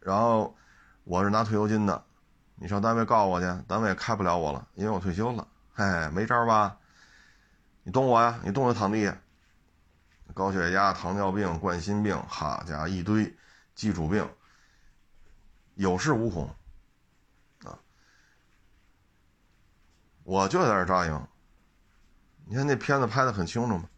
[0.00, 0.56] 然后
[1.04, 2.04] 我是拿退休金的，
[2.56, 5.46] 你上单位告我去，单位也开不了我了，因为我退休了。
[5.72, 6.76] 嘿，没招吧？
[7.82, 8.40] 你动我呀？
[8.44, 9.12] 你动就躺地。
[10.34, 13.36] 高血压、糖尿病、冠心病，哈家一堆
[13.74, 14.26] 基础病，
[15.74, 16.48] 有恃无恐
[17.64, 17.78] 啊！
[20.24, 21.28] 我就在这扎营。
[22.46, 23.88] 你看那片子拍的很清楚吗？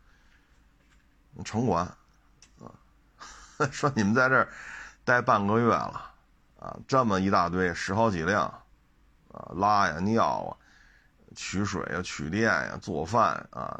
[1.43, 1.85] 城管
[2.61, 2.71] 啊，
[3.73, 4.49] 说你们在这儿。
[5.07, 6.11] 待半个月了，
[6.59, 8.47] 啊，这么一大堆，十好几辆，
[9.31, 10.57] 啊，拉呀、尿啊、
[11.37, 13.79] 取水呀、取电呀、做饭啊，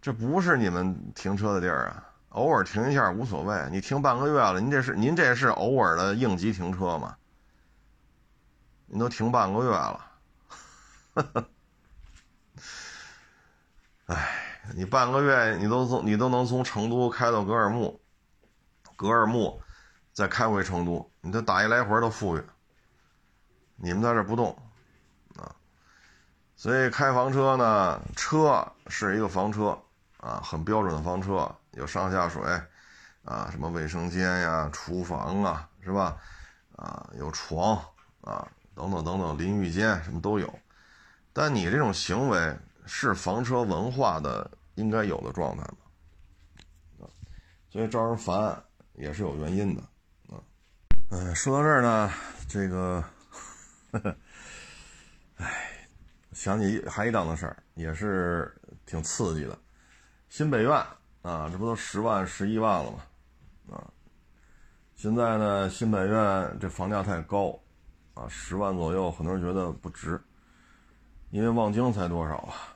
[0.00, 2.08] 这不是你们停车的地儿啊！
[2.30, 7.14] 偶尔停一下无所谓，你停半个月了，您这是您这是偶尔的应急停车吗？
[8.86, 10.06] 您都停半个月了，
[11.14, 11.44] 哈哈
[14.06, 14.43] 哎，
[14.74, 18.00] 你半个月你都从你都能从成都开到格尔木。
[18.96, 19.60] 格尔木，
[20.12, 22.42] 再开回成都，你这打一来回都富裕。
[23.74, 24.56] 你们在这不动，
[25.36, 25.50] 啊，
[26.54, 29.76] 所以开房车呢，车是一个房车
[30.18, 32.40] 啊，很标准的房车，有上下水，
[33.24, 36.16] 啊，什么卫生间呀、厨房啊，是吧？
[36.76, 37.76] 啊，有床
[38.20, 38.46] 啊，
[38.76, 40.48] 等等等等，淋浴间什么都有。
[41.32, 45.78] 但你这种行为是房车文化的应该有的状态吗？
[47.00, 47.08] 啊，
[47.68, 48.62] 所以招人烦。
[48.96, 49.82] 也是有原因的，
[50.28, 50.38] 啊，
[51.10, 52.12] 嗯，说到这儿呢，
[52.48, 53.02] 这个，
[53.90, 54.16] 呵 呵
[55.34, 55.88] 哎，
[56.30, 59.58] 想起还一档子事儿，也是挺刺激的。
[60.28, 60.72] 新北苑
[61.22, 62.98] 啊，这不都十万、十一万了吗？
[63.72, 63.82] 啊，
[64.94, 67.58] 现在呢，新北苑这房价太高，
[68.14, 70.22] 啊，十万左右，很多人觉得不值，
[71.30, 72.73] 因为望京才多少啊，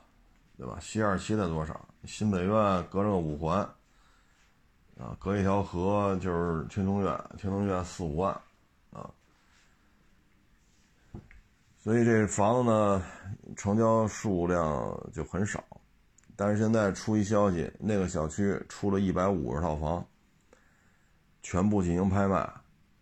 [0.59, 0.77] 对吧？
[0.81, 1.89] 西二旗才多少？
[2.05, 3.67] 新北苑隔着个五环。
[5.01, 8.33] 啊，隔一条河就是天通苑，天通苑四五万，
[8.91, 9.09] 啊，
[11.79, 13.05] 所以这房子呢，
[13.55, 15.63] 成交数量就很少。
[16.35, 20.05] 但是现在出一消息，那个小区出了一百五十套房，
[21.43, 22.53] 全部进行拍卖，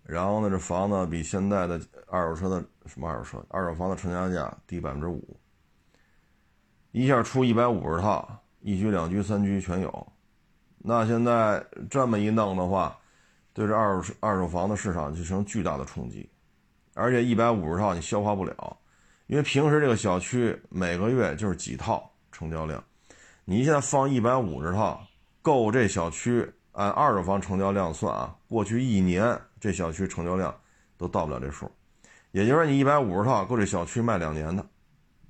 [0.03, 5.35] 然后呢，这房子比现在的二手车的什么二手车，二手房的成交价低百分之五，
[6.97, 8.27] 一下出一百五十套，
[8.61, 10.07] 一居、两居、三居全有。
[10.79, 12.99] 那现在这么一弄的话，
[13.53, 16.27] 对这二手二手房的市场就成巨大的冲击，
[16.95, 18.79] 而且一百五十套你消化不了，
[19.27, 22.83] 因为平时这个小区每个月就是几套成交量，
[23.45, 24.99] 你现在放一百五十套，
[25.43, 30.55] 够这小区按二手房成交量算啊，过去一年这小区成交量
[30.97, 31.71] 都到不了这数，
[32.31, 34.65] 也就是说你一百五十套够这小区卖两年的，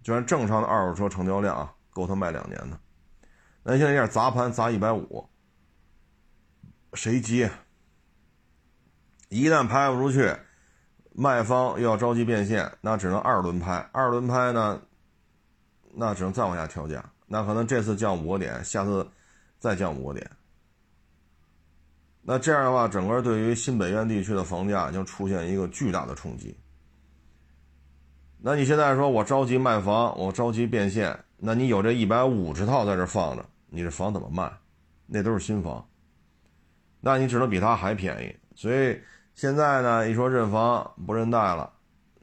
[0.07, 2.79] 就按正常的二手车成交量啊，够他卖两年的，
[3.65, 5.29] 那现在这样砸盘砸一百五。
[6.95, 7.51] 谁接？
[9.31, 10.33] 一旦拍不出去，
[11.13, 13.79] 卖方又要着急变现，那只能二轮拍。
[13.93, 14.81] 二轮拍呢，
[15.93, 17.05] 那只能再往下调价。
[17.27, 19.05] 那可能这次降五个点，下次
[19.59, 20.31] 再降五个点。
[22.23, 26.57] 那这样的话，整个对于新北苑地区的房价将出现一个巨大的冲击。
[28.39, 34.51] 那你现在说我着急卖房，我着急变现，那你有这一百五十套在这放着，你这房怎么卖？
[35.07, 35.85] 那都是新房。
[37.01, 39.01] 那你只能比他还便宜，所以
[39.35, 41.73] 现在呢，一说认房不认贷了，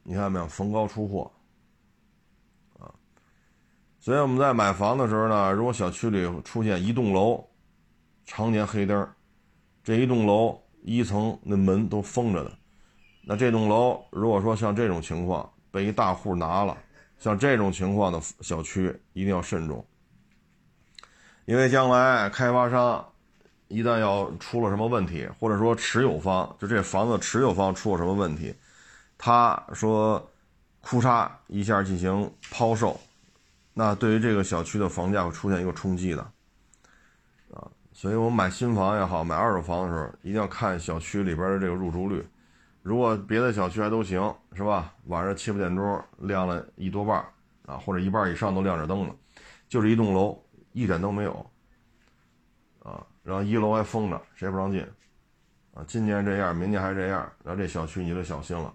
[0.03, 0.47] 你看没有？
[0.47, 1.31] 逢高出货，
[2.79, 2.91] 啊，
[3.99, 7.47] 所以我们在买房的时候呢，如果小区里出现一栋楼
[8.25, 9.07] 常年黑灯，
[9.83, 12.51] 这一栋楼一层那门都封着的，
[13.25, 16.77] 那这栋楼如果说像这种情况被一大户拿了，
[17.17, 19.83] 像这种情况的小区一定要慎重，
[21.45, 23.03] 因为将来开发商。
[23.69, 28.53] 一旦要出了什么问题，或者说持有方就这房子持有方出了什么问题，
[29.17, 30.29] 他说，
[30.79, 32.99] 哭嚓一下进行抛售，
[33.73, 36.21] 那对于这个小区的房价会出现一个冲击的，
[37.51, 42.23] 啊，所以我们买新房也好，买二手房的时候，一定要看小区里边的这个入住率。
[42.83, 44.21] 如果别的小区还都行，
[44.53, 44.93] 是吧？
[45.05, 47.17] 晚上七八点钟亮了一多半
[47.65, 49.15] 啊，或者一半以上都亮着灯了，
[49.69, 50.37] 就是一栋楼
[50.73, 51.51] 一盏灯没有，
[52.83, 53.03] 啊。
[53.23, 54.85] 然后一楼还封着，谁也不让进，
[55.73, 58.73] 啊，今年这样，明年还这样，那这小区你就小心了。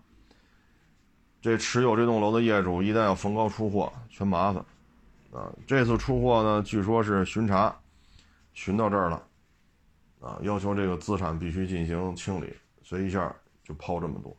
[1.43, 4.65] 这持有这栋楼的业主一旦要逢高出货，全麻烦，
[5.31, 7.79] 啊，这次出货呢，据说是巡查，
[8.55, 9.23] 巡到这儿了，
[10.19, 13.31] 啊，要求这个资产必须进行清理，所以一下
[13.69, 14.35] 就抛这么多。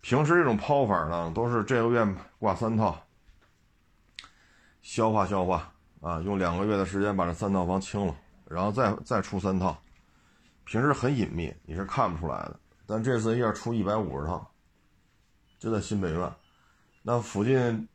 [0.00, 2.06] 平时这种抛法呢，都是这个月
[2.38, 2.96] 挂三套，
[4.82, 8.14] 消化消化，啊，用两个月的时间把这三套房清了。
[8.46, 9.76] 然后再再出三套，
[10.64, 12.60] 平时很隐秘，你是看不出来的。
[12.86, 14.48] 但这次一下出一百五十套，
[15.58, 16.30] 就在新北苑，
[17.02, 17.88] 那附近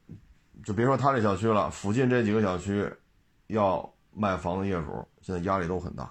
[0.65, 2.91] 就别说他这小区了，附近这几个小区
[3.45, 6.03] 要卖房的业主现在压力都很大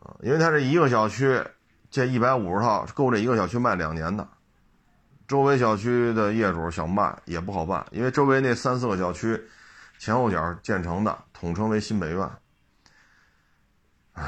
[0.00, 1.40] 啊，因为他这一个小区
[1.90, 4.26] 这一百五十套够这一个小区卖两年的，
[5.26, 9.40] 周围小区的业主想卖也不好办，因为周围那三四个小区
[9.98, 12.30] 前后脚建成的，统称为新北苑。
[14.12, 14.24] 唉，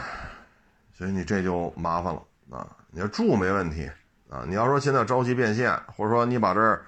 [0.92, 2.66] 所以你这就麻烦了啊！
[2.90, 3.90] 你要住没问题
[4.28, 6.84] 啊，你要说现在着急变现，或者说你把这儿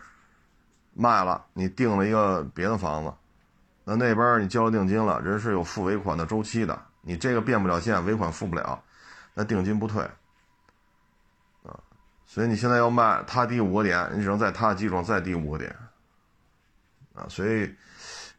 [0.93, 3.12] 卖了，你订了一个别的房子，
[3.85, 8.83] 那那边你交了定金了，人是有付尾款的周期的，你这个变不了现，尾款付不了，
[9.35, 10.05] 那定金不退。
[12.27, 15.75] 所以你现在要卖，他低五个点，你只能在他的基础上再低五个点
[17.14, 17.27] 啊。
[17.29, 17.72] 所以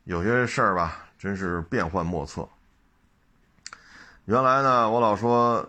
[0.04, 2.48] 有些事儿吧，真是变幻莫测。
[4.26, 5.68] 原来呢，我老说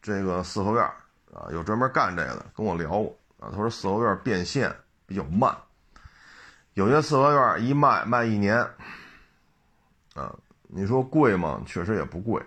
[0.00, 0.82] 这个四合院
[1.32, 3.48] 啊，有专门干这个的，跟我聊过啊。
[3.50, 4.74] 他说四合院变现
[5.06, 5.54] 比较慢，
[6.74, 8.56] 有些四合院一卖卖一年
[10.14, 11.62] 啊，你说贵吗？
[11.66, 12.42] 确实也不贵。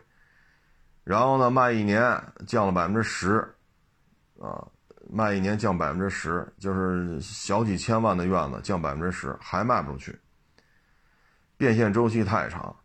[1.04, 2.02] 然后呢，卖一年
[2.48, 3.38] 降了百分之十
[4.42, 4.68] 啊，
[5.10, 10.18] 卖一年降百分之十，就是小几千万的院子降百分之十，还卖不出去，
[11.58, 12.76] 变现周期太长。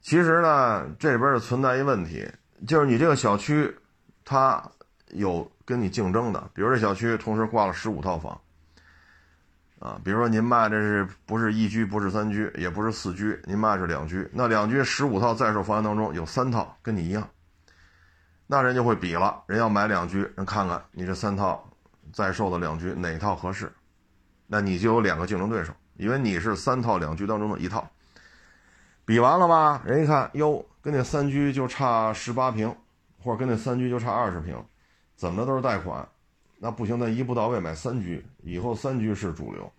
[0.00, 2.26] 其实呢，这里边是存在一问题，
[2.66, 3.76] 就是你这个小区，
[4.24, 4.62] 它
[5.08, 8.40] 有跟你竞争的，比如这小区同时挂了十五套房，
[9.78, 17.28] 啊，比如说您卖这是不是一居，不是三居，也不是四居，您卖是两居，那两居十五套在售房源当中有三套跟你一样，
[18.50, 21.62] 那人就会比了，人要买两居，人看看你这三套
[22.14, 23.70] 在售的两居哪套合适，
[24.46, 27.86] 那你就有两个竞争对手，因为你是三套两居当中的一套。
[29.04, 29.82] 比完了吧？
[29.84, 32.74] 人一看，哟，跟那三居就差十八平，
[33.22, 34.64] 或者跟那三居就差二十平，
[35.14, 36.08] 怎么着都是贷款，
[36.56, 39.70] 那不行，那一步到位买三居，以后三居是主流。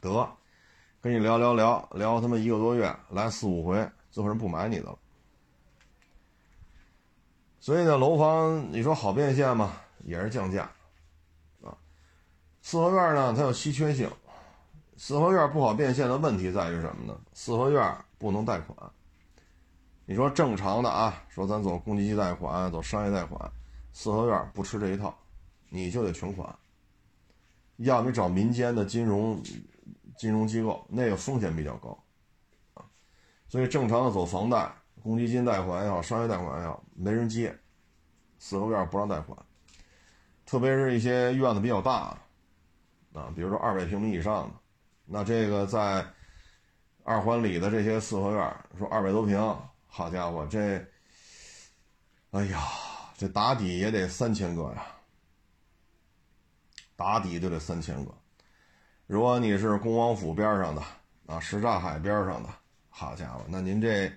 [0.00, 0.28] 得，
[1.00, 4.98] 跟你聊聊聊聊他妈一个多月，来四五回，最后人不买你的了。
[7.62, 9.76] 所以呢，楼房你说好变现吗？
[10.00, 10.68] 也是降价，
[11.62, 11.78] 啊，
[12.60, 14.10] 四合院呢，它有稀缺性。
[14.96, 17.16] 四合院不好变现的问题在于什么呢？
[17.32, 18.76] 四合院不能贷款。
[20.04, 23.52] 你说正常的啊，说咱走公积金贷款，走商业贷款，
[23.92, 25.16] 四合院不吃这一套，
[25.68, 26.52] 你就得全款。
[27.76, 29.40] 要么找民间的金融
[30.16, 31.96] 金融机构，那个风险比较高
[32.74, 32.84] 啊。
[33.48, 34.68] 所以正常的走房贷、
[35.02, 37.56] 公积金贷款也好，商业贷款也好，没人接。
[38.38, 39.38] 四合院不让贷款，
[40.44, 42.18] 特别是一些院子比较大
[43.12, 44.54] 啊，比如说二百平米以上的。
[45.04, 46.04] 那这个在
[47.04, 49.38] 二环里的这些四合院，说二百多平，
[49.86, 50.84] 好家伙，这，
[52.32, 52.60] 哎呀，
[53.16, 54.86] 这打底也得三千个呀，
[56.96, 58.12] 打底就得三千个。
[59.06, 60.82] 如果你是恭王府边上的
[61.26, 62.48] 啊，什刹海边上的，
[62.88, 64.10] 好家伙，那您这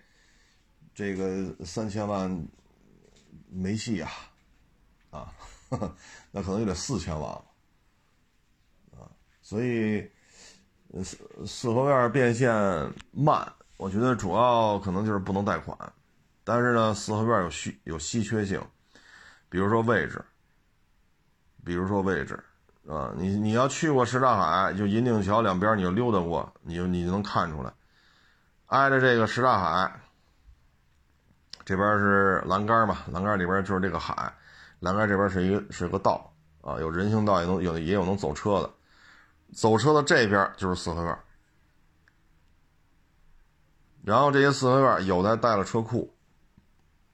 [0.95, 2.47] 这个三千万
[3.49, 4.09] 没戏呀
[5.11, 5.31] 啊，
[5.69, 5.93] 啊，
[6.31, 7.45] 那可能就得四千万了，
[8.93, 9.05] 啊，
[9.43, 10.09] 所以。
[11.03, 12.49] 四四合院变现
[13.11, 15.77] 慢，我觉得主要可能就是不能贷款，
[16.45, 18.61] 但是呢，四合院有稀有稀缺性，
[19.49, 20.23] 比如说位置，
[21.65, 22.41] 比如说位置，
[22.87, 27.73] 啊，你你要去过什刹海，就银锭桥两边，你就溜达过，你就你就能看出来，
[28.67, 29.99] 挨着这个什刹海，
[31.65, 34.31] 这边是栏杆嘛，栏杆里边就是这个海，
[34.79, 38.71] 栏杆这边是一个是个道啊，有人行道，也能有也有能走车的。
[39.53, 41.17] 走车的这边就是四合院，
[44.03, 46.13] 然后这些四合院有的带了车库，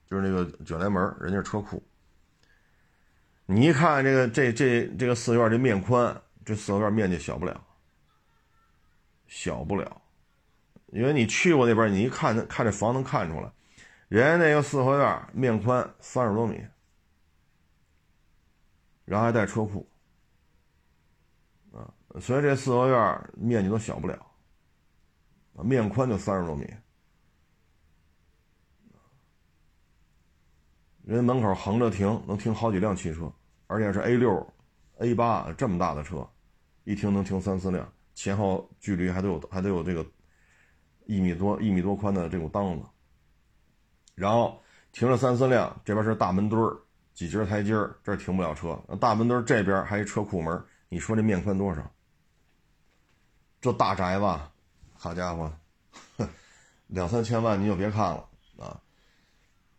[0.06, 1.82] 就是那个卷帘门，人家是车库。
[3.46, 7.62] 你一看这个这这这个四合院这面宽，这四合院面积小不了，
[9.28, 10.00] 小不了，
[10.86, 13.52] 因为你去过那边，你一看看这房能看出来，
[14.12, 16.62] 人家那个四合院面宽三十多米，
[19.06, 19.88] 然后还带车库，
[21.72, 21.88] 啊，
[22.20, 24.26] 所以这四合院面积都小不了，
[25.64, 26.70] 面宽就三十多米。
[31.04, 33.32] 人门口横着停，能停好几辆汽车，
[33.66, 34.46] 而且是 A 六、
[34.98, 36.28] A 八这么大的车，
[36.84, 40.06] 一停能停三四辆，前后距离还得有还得有这个
[41.06, 42.84] 一米多一米多宽的这种档子。
[44.14, 44.60] 然后
[44.92, 46.76] 停了三四辆，这边是大门墩儿，
[47.14, 48.78] 几节台阶儿，这停不了车。
[49.00, 51.82] 大门墩儿这边还一车库门，你说这面宽多少？
[53.60, 54.26] 这大宅子，
[54.94, 55.50] 好家伙，
[56.88, 58.26] 两三千万你就别看了
[58.58, 58.80] 啊！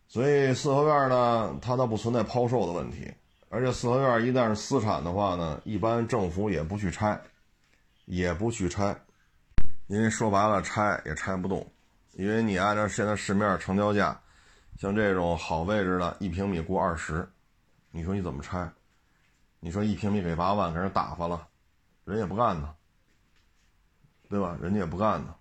[0.08, 3.12] 所以四合院呢，它倒不存在抛售的问题，
[3.50, 7.20] 而且四合院一旦是私产的话呢，一般政府也不去拆，
[8.06, 8.96] 也不去拆，
[9.86, 11.70] 因为说白了拆也拆不动，
[12.12, 14.18] 因为你按照现在市面成交价，
[14.76, 17.28] 像这种好位置的，一平米过二十，
[17.90, 18.70] 你说你怎么拆？
[19.60, 21.48] 你说一平米给八万，给人打发了，
[22.04, 22.74] 人也不干呢，
[24.28, 24.58] 对吧？
[24.60, 25.34] 人家也不干呢，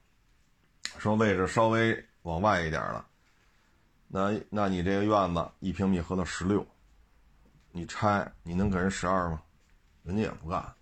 [0.97, 3.05] 说位置稍微往外一点了。
[4.07, 6.65] 那那你这个院子一平米合到十六，
[7.71, 9.41] 你拆你能给人十二吗？
[10.03, 10.73] 人家也不干，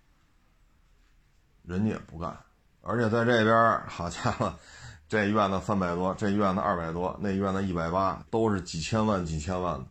[1.62, 2.38] 人家也不干，
[2.82, 4.54] 而且在这边，好家伙，
[5.12, 9.84] 这院子三百多，这院子二百多，那院子一百八，都是几千万几千万的，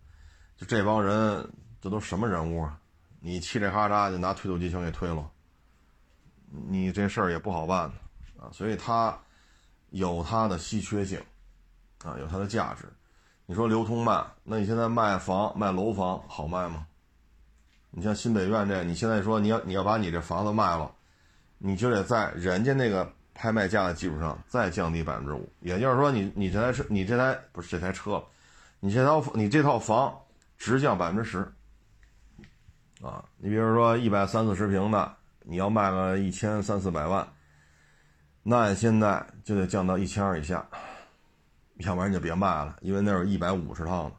[0.58, 1.48] 就这帮人，
[1.80, 2.80] 这都什么人物啊？
[3.20, 5.30] 你嘁哩哈喳就拿推土机全给推了，
[6.50, 7.82] 你这事儿也不好办
[8.40, 9.16] 啊，所以它
[9.92, 11.20] 有它的稀缺性，
[12.04, 12.86] 啊，有它的价值。
[13.46, 16.88] 你说流通慢，那你现在卖房卖楼房好卖吗？
[17.92, 20.92] 你像新北苑这，你现在说你要你要把你这房子卖了，
[21.60, 28.24] 你就得在人家那个拍卖价的基础上再降低百分之五，也就是说你你这台车你这台不是这台车，
[28.80, 30.16] 你这套你这套房
[30.60, 31.40] 直降百分之十，
[33.02, 37.28] 啊，你比如说一百三四十平的，你要卖个一千三四百万，
[38.44, 40.64] 那现在就得降到一千二以下。
[41.78, 44.16] 要不然你就别卖了，因为那有一百五十套呢，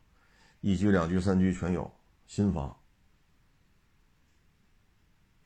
[0.63, 1.89] 一居、两居、三居全有
[2.27, 2.77] 新房。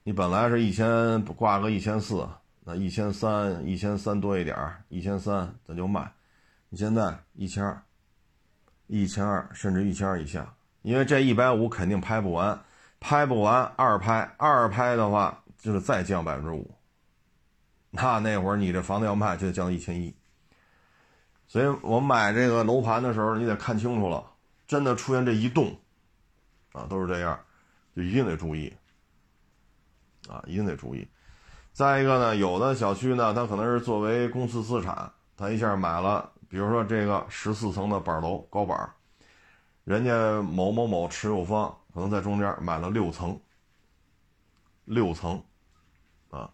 [0.02, 2.26] 你本来是一千挂个一千四，
[2.68, 4.56] 那一千三、一千三多一点
[4.88, 6.12] 一千三咱就卖。
[6.68, 7.80] 你现在一千二、
[8.88, 10.52] 一千二甚至一千二以下，
[10.82, 12.60] 因为这一百五肯定拍不完，
[12.98, 16.68] 拍不完二拍，二拍的话就是再降百分之五。
[17.92, 20.12] 那那会儿你这房子要卖就得降到一千一。
[21.46, 24.32] 所以我买这个楼盘的时候，你得看清楚了，
[24.66, 25.78] 真的出现这一动，
[26.72, 27.38] 啊，都是这样，
[27.94, 28.74] 就一定得注意，
[30.28, 31.06] 啊，一定得注意。
[31.76, 38.90] 再一个呢，有的小区呢，它可能是作为公司资产，他一下买了，比如说这个十四层的板楼高板，
[39.84, 43.38] 人家某某某持有方可能在中间买了六层，
[44.86, 45.44] 六层，
[46.30, 46.48] 啊，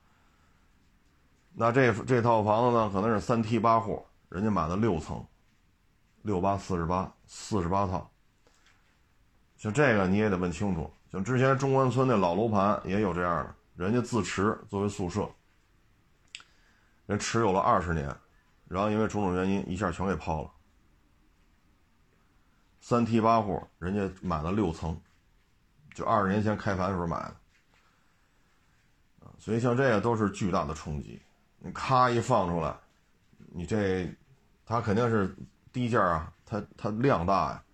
[1.52, 4.04] 那这这套房子呢，可能是三梯八户。
[4.28, 5.24] 人家买了六层，
[6.22, 8.10] 六八四十八，四十八套。
[9.56, 10.92] 像这个你也得问清楚。
[11.12, 15.28] 像之前中关村那老楼盘也有这样的，人家自持作为宿舍，
[17.06, 18.14] 人持有了二十年，
[18.68, 20.50] 然后因为种种原因一下全给抛了。
[22.80, 24.98] 三梯八户，人家买了六层，
[25.94, 27.36] 就二十年前开盘的时候买的。
[29.38, 31.20] 所以像这个都是巨大的冲击。
[31.58, 32.74] 你咔一放出来，
[33.52, 34.08] 你这。
[34.64, 35.36] 它肯定是
[35.72, 37.64] 低价啊，它它量大呀，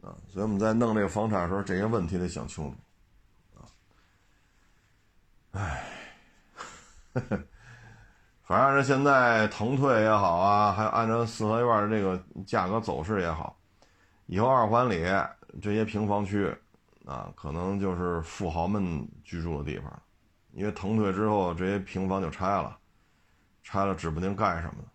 [0.00, 2.76] 啊，所以我们在弄这个房产的时候，这些问题得想清楚，
[5.52, 5.84] 唉，
[8.42, 13.54] 反正是现在腾退也好啊，还有按照四合院这个价格走势也好，
[14.26, 15.04] 以后二环里
[15.60, 16.50] 这些平房区
[17.04, 20.02] 啊，可能就是富豪们居住的地方，
[20.52, 22.78] 因为腾退之后这些平房就拆了，
[23.62, 24.88] 拆了指不定盖什么的。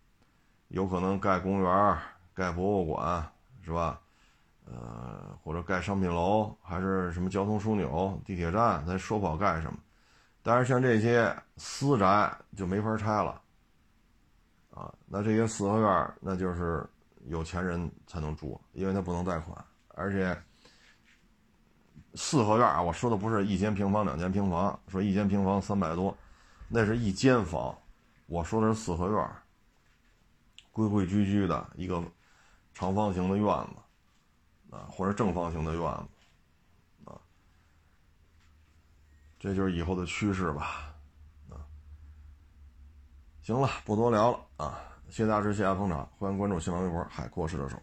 [0.69, 1.97] 有可能盖公园
[2.33, 3.23] 盖博物馆，
[3.63, 4.01] 是吧？
[4.65, 9.77] 呃，或者盖商品楼，还是什么交通枢纽、地铁站，咱说不好盖什么。
[10.47, 13.41] 但是像这些私宅就没法拆了，
[14.69, 16.87] 啊，那这些四合院那就是
[17.25, 20.41] 有钱人才能住，因为他不能贷款，而且
[22.13, 26.17] 四合院啊，我说的不是一间平房、两间平房，说一间平房三百多，
[26.69, 27.77] 那是一间房，
[28.27, 29.29] 我说的是四合院。
[30.71, 32.01] 规规矩矩的一个
[32.73, 37.19] 长方形的院子，啊，或者正方形的院子，啊，
[39.47, 40.93] 这就是以后的趋势吧，
[41.49, 41.63] 啊，
[43.41, 44.77] 行了，不多聊了啊，
[45.07, 47.81] 谢谢大师，谢谢捧场，欢迎关注新浪微博海阔试车手。